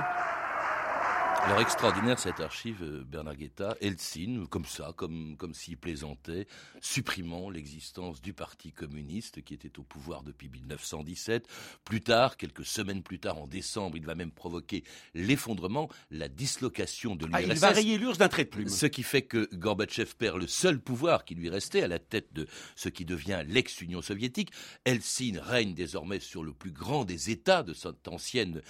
Alors 1.47 1.61
extraordinaire 1.61 2.19
cette 2.19 2.41
archive, 2.41 2.83
euh, 2.83 3.05
Bernard 3.05 3.37
Guetta, 3.37 3.77
Eltsine, 3.79 4.47
comme 4.47 4.65
ça, 4.65 4.91
comme, 4.97 5.37
comme 5.37 5.53
s'il 5.53 5.77
plaisantait, 5.77 6.45
supprimant 6.81 7.49
l'existence 7.49 8.21
du 8.21 8.33
Parti 8.33 8.73
communiste 8.73 9.41
qui 9.45 9.53
était 9.53 9.79
au 9.79 9.83
pouvoir 9.83 10.23
depuis 10.23 10.49
1917. 10.49 11.47
Plus 11.85 12.01
tard, 12.01 12.35
quelques 12.35 12.65
semaines 12.65 13.01
plus 13.01 13.19
tard, 13.19 13.37
en 13.37 13.47
décembre, 13.47 13.95
il 13.95 14.05
va 14.05 14.13
même 14.13 14.31
provoquer 14.31 14.83
l'effondrement, 15.13 15.89
la 16.11 16.27
dislocation 16.27 17.15
de 17.15 17.27
l'URSS. 17.27 17.35
Ah, 17.37 17.53
il 17.53 17.59
va 17.59 17.69
rayer 17.69 17.97
l'URSS 17.97 18.17
d'un 18.17 18.27
trait 18.27 18.43
de 18.43 18.49
plume. 18.49 18.67
Ce 18.67 18.85
qui 18.85 19.03
fait 19.03 19.21
que 19.21 19.47
Gorbatchev 19.55 20.15
perd 20.17 20.41
le 20.41 20.47
seul 20.47 20.81
pouvoir 20.81 21.23
qui 21.23 21.33
lui 21.33 21.49
restait 21.49 21.81
à 21.81 21.87
la 21.87 21.99
tête 21.99 22.33
de 22.33 22.45
ce 22.75 22.89
qui 22.89 23.05
devient 23.05 23.43
l'ex-Union 23.47 24.01
soviétique. 24.01 24.51
Eltsine 24.83 25.39
règne 25.39 25.73
désormais 25.73 26.19
sur 26.19 26.43
le 26.43 26.51
plus 26.51 26.71
grand 26.71 27.05
des 27.05 27.29
États 27.29 27.63
de 27.63 27.73
cette 27.73 28.09
ancienne 28.09 28.61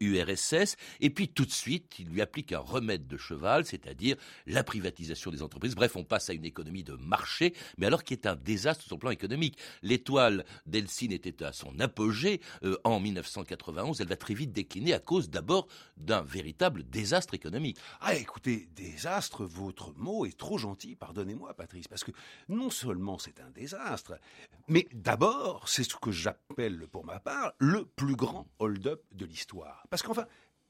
URSS. 0.00 0.52
Euh, 0.52 0.66
Et 1.00 1.08
puis 1.08 1.28
tout 1.28 1.46
de 1.46 1.50
suite, 1.50 1.98
il 1.98 2.08
lui 2.08 2.20
a 2.20 2.25
applique 2.26 2.52
un 2.52 2.58
remède 2.58 3.06
de 3.06 3.16
cheval, 3.16 3.64
c'est-à-dire 3.64 4.16
la 4.46 4.64
privatisation 4.64 5.30
des 5.30 5.42
entreprises. 5.42 5.76
Bref, 5.76 5.94
on 5.94 6.02
passe 6.02 6.28
à 6.28 6.32
une 6.32 6.44
économie 6.44 6.82
de 6.82 6.94
marché, 6.94 7.54
mais 7.78 7.86
alors 7.86 8.02
qui 8.02 8.14
est 8.14 8.26
un 8.26 8.34
désastre 8.34 8.84
sur 8.84 8.96
le 8.96 9.00
plan 9.00 9.10
économique. 9.10 9.56
L'étoile 9.82 10.44
d'Elsin 10.66 11.10
était 11.10 11.44
à 11.44 11.52
son 11.52 11.78
apogée 11.78 12.40
euh, 12.64 12.76
en 12.82 12.98
1991. 12.98 14.00
Elle 14.00 14.08
va 14.08 14.16
très 14.16 14.34
vite 14.34 14.52
décliner 14.52 14.92
à 14.92 14.98
cause 14.98 15.30
d'abord 15.30 15.68
d'un 15.96 16.22
véritable 16.22 16.82
désastre 16.82 17.34
économique. 17.34 17.78
Ah, 18.00 18.16
écoutez, 18.16 18.68
désastre, 18.74 19.44
votre 19.44 19.94
mot 19.94 20.26
est 20.26 20.36
trop 20.36 20.58
gentil, 20.58 20.96
pardonnez-moi, 20.96 21.54
Patrice, 21.54 21.86
parce 21.86 22.02
que 22.02 22.10
non 22.48 22.70
seulement 22.70 23.18
c'est 23.18 23.40
un 23.40 23.50
désastre, 23.50 24.18
mais 24.66 24.88
d'abord, 24.92 25.68
c'est 25.68 25.84
ce 25.84 25.94
que 25.94 26.10
j'appelle, 26.10 26.88
pour 26.88 27.04
ma 27.04 27.20
part, 27.20 27.52
le 27.58 27.84
plus 27.84 28.16
grand 28.16 28.48
hold-up 28.58 29.02
de 29.12 29.24
l'histoire. 29.24 29.84
Parce 29.90 30.02
qu'enfin, 30.02 30.26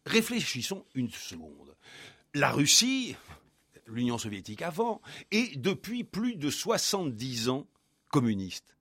Réfléchissons 0.07 0.85
une 0.95 1.11
seconde. 1.11 1.77
La 2.33 2.53
Russie, 2.53 3.17
l'Union 3.87 4.19
soviétique 4.19 4.63
avant, 4.63 5.03
est 5.33 5.57
depuis 5.57 6.05
plus 6.05 6.37
de 6.37 6.49
70 6.49 7.49
ans 7.49 7.67
communiste. 8.11 8.77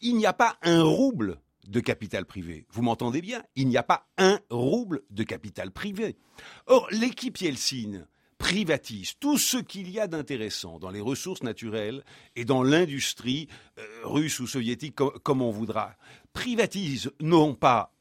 Il 0.00 0.16
n'y 0.16 0.26
a 0.26 0.32
pas 0.32 0.56
un 0.62 0.82
rouble 0.82 1.40
de 1.66 1.80
capital 1.80 2.24
privé. 2.24 2.64
Vous 2.70 2.82
m'entendez 2.82 3.20
bien? 3.20 3.42
Il 3.56 3.66
n'y 3.66 3.76
a 3.76 3.82
pas 3.82 4.06
un 4.18 4.38
rouble 4.50 5.02
de 5.10 5.24
capital 5.24 5.72
privé. 5.72 6.16
Or, 6.66 6.88
l'équipe 6.92 7.38
Yeltsin 7.38 8.06
privatise 8.38 9.14
tout 9.18 9.36
ce 9.36 9.56
qu'il 9.56 9.90
y 9.90 9.98
a 9.98 10.06
d'intéressant 10.06 10.78
dans 10.78 10.90
les 10.90 11.00
ressources 11.00 11.42
naturelles 11.42 12.04
et 12.36 12.44
dans 12.44 12.62
l'industrie 12.62 13.48
euh, 13.78 13.82
russe 14.04 14.38
ou 14.38 14.46
soviétique, 14.46 14.94
comme, 14.94 15.42
on 15.42 15.50
voudra. 15.50 15.96
Privatise 16.32 17.10
non 17.20 17.54
pas 17.54 17.92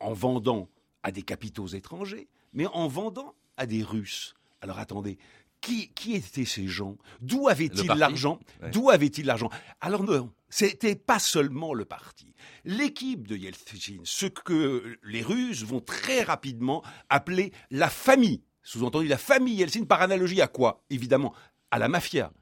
en 0.00 0.14
vendant 0.14 0.70
à 1.02 1.12
des 1.12 1.22
capitaux 1.22 1.66
étrangers, 1.66 2.28
mais 2.52 2.66
en 2.66 2.88
vendant 2.88 3.34
à 3.56 3.66
des 3.66 3.82
Russes. 3.82 4.34
Alors 4.60 4.78
attendez, 4.78 5.18
qui, 5.60 5.88
qui 5.94 6.14
étaient 6.14 6.44
ces 6.44 6.66
gens? 6.66 6.96
D'où 7.20 7.48
avaient-ils 7.48 7.86
l'argent? 7.86 8.40
D'où 8.72 8.90
avaient-ils 8.90 9.24
l'argent? 9.24 9.50
Alors 9.80 10.02
non, 10.02 10.32
c'était 10.48 10.96
pas 10.96 11.18
seulement 11.18 11.72
le 11.72 11.84
parti. 11.84 12.34
L'équipe 12.64 13.26
de 13.26 13.36
Yeltsin, 13.36 14.00
ce 14.04 14.26
que 14.26 14.98
les 15.04 15.22
Russes 15.22 15.62
vont 15.62 15.80
très 15.80 16.22
rapidement 16.22 16.82
appeler 17.08 17.52
la 17.70 17.88
famille, 17.88 18.42
sous-entendu 18.62 19.06
la 19.06 19.18
famille 19.18 19.54
Yeltsin, 19.54 19.84
par 19.84 20.02
analogie 20.02 20.40
à 20.40 20.48
quoi? 20.48 20.82
Évidemment, 20.90 21.32
à 21.70 21.78
la 21.78 21.88
mafia, 21.88 22.32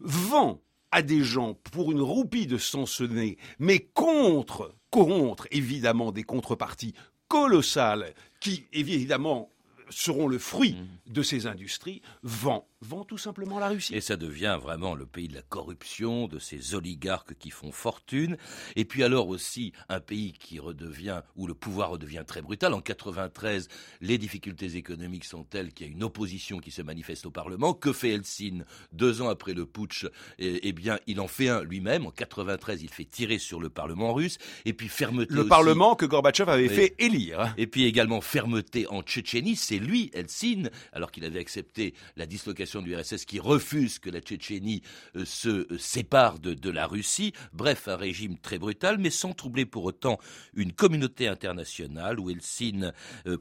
vend 0.00 0.60
à 0.90 1.02
des 1.02 1.22
gens 1.22 1.54
pour 1.54 1.92
une 1.92 2.00
roupie 2.00 2.46
de 2.46 2.58
Sansonnet, 2.58 3.36
mais 3.58 3.80
contre, 3.80 4.74
contre 4.90 5.48
évidemment 5.50 6.12
des 6.12 6.22
contreparties 6.24 6.94
colossales 7.28 8.14
qui 8.40 8.66
évidemment 8.72 9.50
seront 9.90 10.28
le 10.28 10.38
fruit 10.38 10.76
de 11.06 11.22
ces 11.22 11.46
industries, 11.46 12.02
vend 12.22 12.66
vend 12.82 13.04
tout 13.04 13.18
simplement 13.18 13.58
la 13.58 13.68
Russie. 13.68 13.94
Et 13.94 14.00
ça 14.00 14.16
devient 14.16 14.58
vraiment 14.60 14.94
le 14.94 15.06
pays 15.06 15.28
de 15.28 15.34
la 15.34 15.42
corruption, 15.42 16.28
de 16.28 16.38
ces 16.38 16.74
oligarques 16.74 17.34
qui 17.38 17.50
font 17.50 17.72
fortune, 17.72 18.36
et 18.76 18.84
puis 18.84 19.02
alors 19.02 19.28
aussi 19.28 19.72
un 19.88 20.00
pays 20.00 20.32
qui 20.32 20.58
redevient, 20.58 21.22
où 21.36 21.46
le 21.46 21.54
pouvoir 21.54 21.90
redevient 21.90 22.24
très 22.26 22.42
brutal. 22.42 22.74
En 22.74 22.80
93, 22.80 23.68
les 24.00 24.18
difficultés 24.18 24.76
économiques 24.76 25.24
sont 25.24 25.44
telles 25.44 25.72
qu'il 25.72 25.86
y 25.86 25.88
a 25.88 25.92
une 25.92 26.04
opposition 26.04 26.58
qui 26.58 26.70
se 26.70 26.82
manifeste 26.82 27.24
au 27.26 27.30
Parlement. 27.30 27.72
Que 27.72 27.92
fait 27.92 28.10
Helsinki 28.10 28.62
deux 28.92 29.22
ans 29.22 29.28
après 29.28 29.54
le 29.54 29.66
putsch? 29.66 30.06
Eh, 30.38 30.68
eh, 30.68 30.72
bien, 30.72 30.98
il 31.06 31.20
en 31.20 31.28
fait 31.28 31.48
un 31.48 31.62
lui-même. 31.62 32.06
En 32.06 32.10
93, 32.10 32.82
il 32.82 32.90
fait 32.90 33.04
tirer 33.04 33.38
sur 33.38 33.60
le 33.60 33.70
Parlement 33.70 34.12
russe, 34.12 34.38
et 34.66 34.74
puis 34.74 34.88
fermeté. 34.88 35.32
Le 35.32 35.46
Parlement 35.46 35.96
que 35.96 36.04
Gorbatchev 36.04 36.50
avait 36.50 36.68
fait 36.68 36.94
élire. 36.98 37.54
Et 37.56 37.66
puis 37.66 37.84
également 37.84 38.20
fermeté 38.20 38.86
en 38.88 39.02
Tchétchénie, 39.02 39.56
c'est 39.56 39.78
lui, 39.78 40.10
Helsinki, 40.12 40.64
alors 40.92 41.10
qu'il 41.10 41.24
avait 41.24 41.40
accepté 41.40 41.94
la 42.16 42.26
dislocation 42.26 42.65
délégation 42.66 42.82
de 42.82 42.86
l'URSS 42.86 43.24
qui 43.24 43.40
refuse 43.40 43.98
que 43.98 44.10
la 44.10 44.20
Tchétchénie 44.20 44.82
euh, 45.16 45.24
se 45.24 45.48
euh, 45.48 45.78
sépare 45.78 46.38
de, 46.38 46.70
la 46.70 46.86
Russie. 46.86 47.32
Bref, 47.52 47.88
un 47.88 47.96
régime 47.96 48.36
très 48.38 48.58
brutal, 48.58 48.98
mais 48.98 49.10
sans 49.10 49.32
troubler 49.32 49.64
pour 49.64 49.84
autant 49.84 50.18
une 50.54 50.72
communauté 50.72 51.28
internationale 51.28 52.18
où 52.18 52.28
Eltsine 52.30 52.92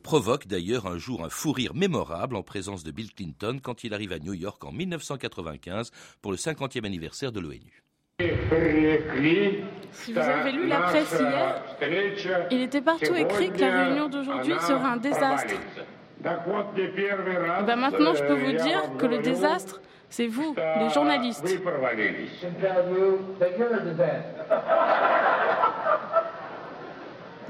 provoque 0.03 0.47
d'ailleurs 0.47 0.85
un 0.85 0.97
jour 0.97 1.25
un 1.25 1.29
fou 1.29 1.51
rire 1.51 1.73
mémorable 1.73 2.35
en 2.35 2.43
présence 2.43 2.83
de 2.83 2.91
Bill 2.91 3.11
Clinton 3.13 3.59
quand 3.61 3.83
il 3.83 3.93
arrive 3.93 4.11
à 4.11 4.19
New 4.19 4.33
York 4.33 4.63
en 4.63 4.71
1995 4.71 5.91
pour 6.21 6.31
le 6.31 6.37
50e 6.37 6.85
anniversaire 6.85 7.31
de 7.31 7.39
l'ONU. 7.39 7.83
Si 9.91 10.13
vous 10.13 10.19
avez 10.19 10.51
lu 10.51 10.67
la 10.67 10.81
presse 10.81 11.15
hier, 11.19 11.63
il 12.51 12.61
était 12.61 12.81
partout 12.81 13.15
écrit 13.15 13.51
que 13.51 13.59
la 13.59 13.85
réunion 13.85 14.07
d'aujourd'hui 14.07 14.53
sera 14.61 14.93
un 14.93 14.97
désastre. 14.97 15.55
Et 16.25 17.63
ben 17.63 17.75
maintenant, 17.75 18.15
je 18.15 18.23
peux 18.23 18.33
vous 18.33 18.53
dire 18.53 18.81
que 18.97 19.05
le 19.05 19.19
désastre, 19.19 19.79
c'est 20.09 20.25
vous, 20.25 20.55
les 20.79 20.89
journalistes. 20.89 21.45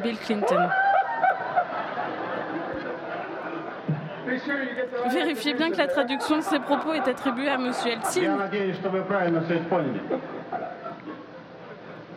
Bill 0.04 0.18
Clinton. 0.18 0.68
Vérifiez 5.10 5.54
bien 5.54 5.72
que 5.72 5.78
la 5.78 5.88
traduction 5.88 6.36
de 6.38 6.42
ces 6.42 6.60
propos 6.60 6.92
est 6.94 7.08
attribuée 7.08 7.48
à 7.48 7.54
M. 7.54 7.72
Eltsine. 7.86 8.38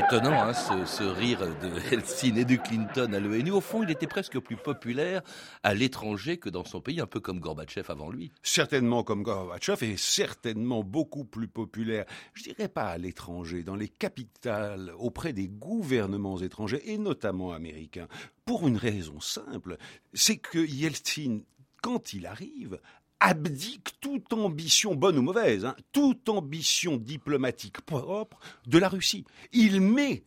Étonnant, 0.00 0.32
hein, 0.32 0.54
ce, 0.54 1.02
rire 1.02 1.40
de 1.60 1.92
Helsinki 1.92 2.40
et 2.40 2.44
de 2.46 2.56
Clinton 2.56 3.12
à 3.12 3.20
l'ONU. 3.20 3.50
Au 3.50 3.60
fond, 3.60 3.82
il 3.82 3.90
était 3.90 4.06
presque 4.06 4.38
plus 4.38 4.56
populaire 4.56 5.20
à 5.62 5.74
l'étranger 5.74 6.38
que 6.38 6.48
dans 6.48 6.64
son 6.64 6.80
pays, 6.80 7.02
un 7.02 7.06
peu 7.06 7.20
comme 7.20 7.38
Gorbatchev 7.38 7.84
avant 7.90 8.10
lui. 8.10 8.32
Certainement 8.42 9.04
comme 9.04 9.22
Gorbatchev 9.22 9.84
et 9.84 9.98
certainement 9.98 10.82
beaucoup 10.82 11.26
plus 11.26 11.48
populaire, 11.48 12.06
je 12.32 12.44
dirais 12.44 12.68
pas 12.68 12.86
à 12.86 12.96
l'étranger, 12.96 13.62
dans 13.62 13.76
les 13.76 13.88
capitales, 13.88 14.90
auprès 14.98 15.34
des 15.34 15.48
gouvernements 15.48 16.40
étrangers 16.40 16.80
et 16.90 16.96
notamment 16.96 17.52
américains. 17.52 18.08
Pour 18.46 18.66
une 18.66 18.78
raison 18.78 19.20
simple, 19.20 19.76
c'est 20.14 20.38
que 20.38 20.58
Yeltsin 20.58 21.40
quand 21.82 22.12
il 22.12 22.26
arrive, 22.26 22.78
abdique 23.20 24.00
toute 24.00 24.32
ambition, 24.32 24.94
bonne 24.94 25.18
ou 25.18 25.22
mauvaise, 25.22 25.64
hein, 25.64 25.76
toute 25.92 26.28
ambition 26.28 26.96
diplomatique 26.96 27.80
propre 27.82 28.38
de 28.66 28.78
la 28.78 28.88
Russie. 28.88 29.24
Il 29.52 29.80
met 29.80 30.24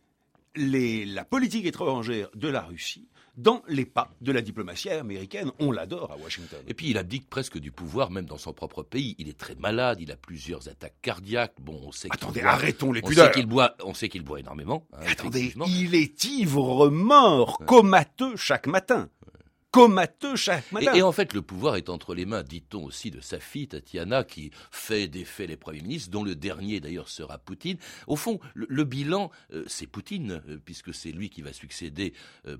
la 0.56 1.24
politique 1.24 1.66
étrangère 1.66 2.30
de 2.34 2.48
la 2.48 2.62
Russie 2.62 3.08
dans 3.36 3.62
les 3.68 3.84
pas 3.84 4.10
de 4.20 4.32
la 4.32 4.40
diplomatie 4.40 4.90
américaine. 4.90 5.50
On 5.58 5.72
l'adore 5.72 6.12
à 6.12 6.16
Washington. 6.16 6.60
Et 6.68 6.74
puis 6.74 6.90
il 6.90 6.98
abdique 6.98 7.28
presque 7.28 7.58
du 7.58 7.72
pouvoir, 7.72 8.10
même 8.10 8.26
dans 8.26 8.38
son 8.38 8.52
propre 8.52 8.82
pays. 8.82 9.16
Il 9.18 9.28
est 9.28 9.36
très 9.36 9.56
malade, 9.56 10.00
il 10.00 10.12
a 10.12 10.16
plusieurs 10.16 10.68
attaques 10.68 10.94
cardiaques. 11.02 11.54
Bon, 11.60 11.80
on 11.84 11.92
sait 11.92 12.08
Attendez, 12.12 12.42
arrêtons 12.42 12.92
les 12.92 13.02
pudeurs. 13.02 13.24
On 13.24 13.32
sait 13.32 13.34
qu'il 13.34 13.46
boit, 13.46 13.74
on 13.82 13.94
sait 13.94 14.08
qu'il 14.08 14.22
boit 14.22 14.40
énormément. 14.40 14.86
Hein, 14.92 15.06
Attendez, 15.08 15.52
il 15.66 15.94
est 15.94 16.24
ivre-mort, 16.24 17.58
comateux 17.66 18.36
chaque 18.36 18.66
matin 18.66 19.08
comateux 19.74 20.36
chaque 20.36 20.70
matin. 20.70 20.94
Et, 20.94 21.02
en 21.02 21.10
fait, 21.10 21.34
le 21.34 21.42
pouvoir 21.42 21.74
est 21.74 21.88
entre 21.88 22.14
les 22.14 22.26
mains, 22.26 22.44
dit-on 22.44 22.84
aussi, 22.84 23.10
de 23.10 23.20
sa 23.20 23.40
fille 23.40 23.66
Tatiana, 23.66 24.22
qui 24.22 24.52
fait 24.70 25.08
défait 25.08 25.48
les 25.48 25.56
premiers 25.56 25.80
ministres, 25.80 26.10
dont 26.10 26.22
le 26.22 26.36
dernier 26.36 26.78
d'ailleurs 26.78 27.08
sera 27.08 27.38
Poutine. 27.38 27.76
Au 28.06 28.14
fond, 28.14 28.38
le, 28.54 28.84
bilan, 28.84 29.32
euh, 29.52 29.64
c'est 29.66 29.88
Poutine, 29.88 30.42
euh, 30.48 30.58
puisque 30.64 30.94
c'est 30.94 31.10
lui 31.10 31.28
qui 31.28 31.42
va 31.42 31.52
succéder 31.52 32.14
euh, 32.46 32.56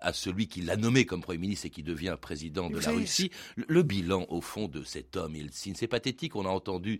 à 0.00 0.12
celui 0.12 0.48
qui 0.48 0.60
l'a 0.60 0.76
nommé 0.76 1.06
comme 1.06 1.20
premier 1.20 1.38
ministre 1.38 1.66
et 1.66 1.70
qui 1.70 1.84
devient 1.84 2.16
président 2.20 2.68
de 2.68 2.80
la 2.80 2.90
Russie. 2.90 3.30
Le, 3.54 3.82
bilan, 3.84 4.26
au 4.28 4.40
fond, 4.40 4.66
de 4.66 4.82
cet 4.82 5.16
homme, 5.16 5.36
signe, 5.52 5.74
c'est 5.76 5.86
pathétique. 5.86 6.34
On 6.34 6.44
a 6.44 6.50
entendu 6.50 6.98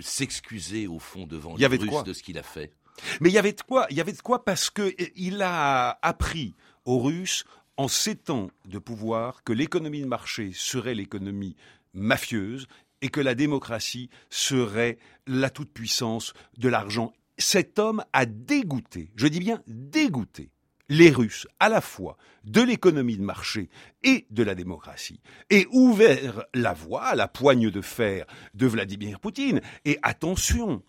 s'excuser 0.00 0.86
au 0.86 0.98
fond 0.98 1.26
devant 1.26 1.56
les 1.56 1.66
Russes 1.66 2.04
de, 2.04 2.12
ce 2.14 2.22
qu'il 2.22 2.38
a 2.38 2.42
fait. 2.42 2.72
Mais 3.20 3.28
il 3.28 3.32
y 3.32 3.38
avait 3.38 3.52
de 3.52 3.60
quoi, 3.60 3.86
il 3.90 3.96
y 3.98 4.00
avait 4.00 4.12
de 4.12 4.22
quoi 4.22 4.44
parce 4.44 4.70
que 4.70 4.94
il 5.16 5.42
a 5.42 5.98
appris 6.00 6.54
aux 6.84 7.00
Russes 7.00 7.44
en 7.76 7.88
sept 7.88 8.30
ans 8.30 8.50
de 8.66 8.78
pouvoir 8.78 9.42
que 9.44 9.52
l'économie 9.52 10.00
de 10.00 10.06
marché 10.06 10.52
serait 10.54 10.94
l'économie 10.94 11.56
mafieuse 11.92 12.66
et 13.02 13.08
que 13.08 13.20
la 13.20 13.34
démocratie 13.34 14.10
serait 14.30 14.98
la 15.26 15.50
toute-puissance 15.50 16.32
de 16.56 16.68
l'argent. 16.68 17.12
Cet 17.36 17.78
homme 17.78 18.04
a 18.12 18.26
dégoûté, 18.26 19.10
je 19.16 19.26
dis 19.26 19.40
bien 19.40 19.62
dégoûté, 19.66 20.50
les 20.88 21.10
Russes 21.10 21.46
à 21.60 21.68
la 21.68 21.80
fois 21.80 22.16
de 22.44 22.60
l'économie 22.60 23.16
de 23.16 23.22
marché 23.22 23.68
et 24.02 24.26
de 24.30 24.42
la 24.42 24.54
démocratie, 24.54 25.20
et 25.50 25.66
ouvert 25.70 26.44
la 26.54 26.72
voie 26.72 27.04
à 27.04 27.14
la 27.14 27.28
poigne 27.28 27.70
de 27.70 27.80
fer 27.80 28.26
de 28.54 28.66
Vladimir 28.66 29.18
Poutine. 29.18 29.60
Et 29.84 29.98
attention, 30.02 30.82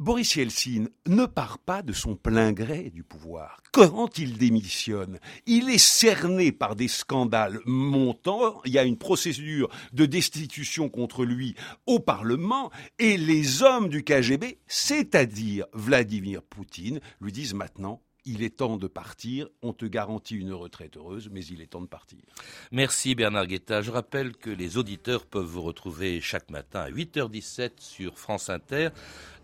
Boris 0.00 0.36
Yeltsin 0.36 0.84
ne 1.08 1.26
part 1.26 1.58
pas 1.58 1.82
de 1.82 1.92
son 1.92 2.14
plein 2.14 2.52
gré 2.52 2.90
du 2.90 3.02
pouvoir. 3.02 3.60
Quand 3.72 4.16
il 4.16 4.38
démissionne, 4.38 5.18
il 5.46 5.68
est 5.70 5.76
cerné 5.76 6.52
par 6.52 6.76
des 6.76 6.86
scandales 6.86 7.58
montants, 7.66 8.60
il 8.64 8.72
y 8.72 8.78
a 8.78 8.84
une 8.84 8.96
procédure 8.96 9.68
de 9.92 10.06
destitution 10.06 10.88
contre 10.88 11.24
lui 11.24 11.56
au 11.86 11.98
Parlement, 11.98 12.70
et 13.00 13.16
les 13.16 13.64
hommes 13.64 13.88
du 13.88 14.04
KGB, 14.04 14.60
c'est-à-dire 14.68 15.66
Vladimir 15.72 16.42
Poutine, 16.42 17.00
lui 17.20 17.32
disent 17.32 17.54
maintenant 17.54 18.00
il 18.28 18.42
est 18.42 18.56
temps 18.56 18.76
de 18.76 18.86
partir, 18.86 19.48
on 19.62 19.72
te 19.72 19.86
garantit 19.86 20.36
une 20.36 20.52
retraite 20.52 20.98
heureuse, 20.98 21.30
mais 21.32 21.44
il 21.46 21.62
est 21.62 21.68
temps 21.68 21.80
de 21.80 21.86
partir. 21.86 22.18
Merci 22.70 23.14
Bernard 23.14 23.46
Guetta. 23.46 23.80
Je 23.80 23.90
rappelle 23.90 24.36
que 24.36 24.50
les 24.50 24.76
auditeurs 24.76 25.24
peuvent 25.24 25.46
vous 25.46 25.62
retrouver 25.62 26.20
chaque 26.20 26.50
matin 26.50 26.80
à 26.80 26.90
8h17 26.90 27.70
sur 27.78 28.18
France 28.18 28.50
Inter 28.50 28.90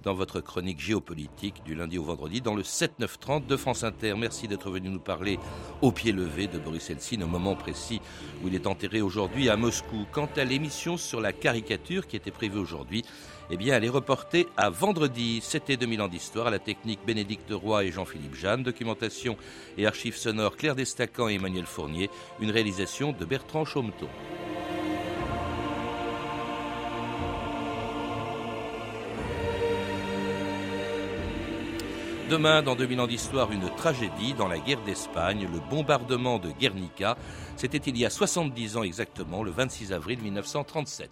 dans 0.03 0.13
votre 0.13 0.43
chronique 0.43 0.81
géopolitique 0.81 1.63
du 1.65 1.75
lundi 1.75 1.97
au 1.97 2.05
vendredi 2.05 2.43
dans 2.43 2.55
le 2.55 2.63
7-9-30 2.63 3.47
de 3.47 3.57
France 3.57 3.85
Inter. 3.85 4.15
Merci 4.19 4.49
d'être 4.49 4.71
venu 4.71 4.91
nous 4.91 5.01
parler 5.01 5.39
au 5.81 5.91
pied 5.91 6.13
levé 6.13 6.47
de 6.47 6.59
Boris 6.59 6.91
Eltsine 6.91 7.23
au 7.23 7.27
moment 7.27 7.57
précis 7.57 8.03
où 8.43 8.49
il 8.49 8.55
est 8.55 8.67
enterré 8.67 9.01
aujourd'hui 9.01 9.49
à 9.49 9.57
Moscou. 9.57 10.07
Quant 10.13 10.29
à 10.37 10.45
l'émission 10.45 10.99
sur 10.99 11.23
la 11.23 11.33
caricature 11.33 12.07
qui 12.07 12.17
était 12.17 12.31
prévue 12.31 12.59
aujourd'hui, 12.59 13.03
eh 13.51 13.57
bien, 13.57 13.77
elle 13.77 13.85
est 13.85 13.91
reportée 13.91 14.49
à 14.57 14.71
vendredi. 14.71 15.41
C'était 15.43 15.77
2000 15.77 16.03
ans 16.03 16.09
d'histoire 16.09 16.47
à 16.47 16.51
la 16.51 16.59
technique 16.59 17.01
Bénédicte 17.07 17.53
Roy 17.53 17.85
et 17.85 17.93
Jean-Philippe 17.93 18.35
Jeanne. 18.35 18.63
Documentation 18.63 19.37
et 19.77 19.87
archives 19.87 20.17
sonores 20.17 20.57
Claire 20.57 20.75
Destacan 20.75 21.29
et 21.29 21.35
Emmanuel 21.35 21.67
Fournier. 21.67 22.11
Une 22.41 22.51
réalisation 22.51 23.13
de 23.13 23.25
Bertrand 23.25 23.65
Chaumeton. 23.65 24.09
Demain, 32.31 32.63
dans 32.63 32.75
2000 32.75 33.01
ans 33.01 33.07
d'histoire, 33.07 33.53
une 33.53 33.69
tragédie 33.77 34.33
dans 34.33 34.49
la 34.49 34.59
guerre 34.59 34.83
d'Espagne, 34.83 35.47
le 35.53 35.61
bombardement 35.71 36.39
de 36.39 36.51
Guernica. 36.51 37.19
C'était 37.57 37.77
il 37.77 37.99
y 37.99 38.07
a 38.07 38.11
70 38.11 38.79
ans 38.79 38.83
exactement, 38.83 39.43
le 39.43 39.51
26 39.51 39.93
avril 39.93 40.21
1937. 40.23 41.11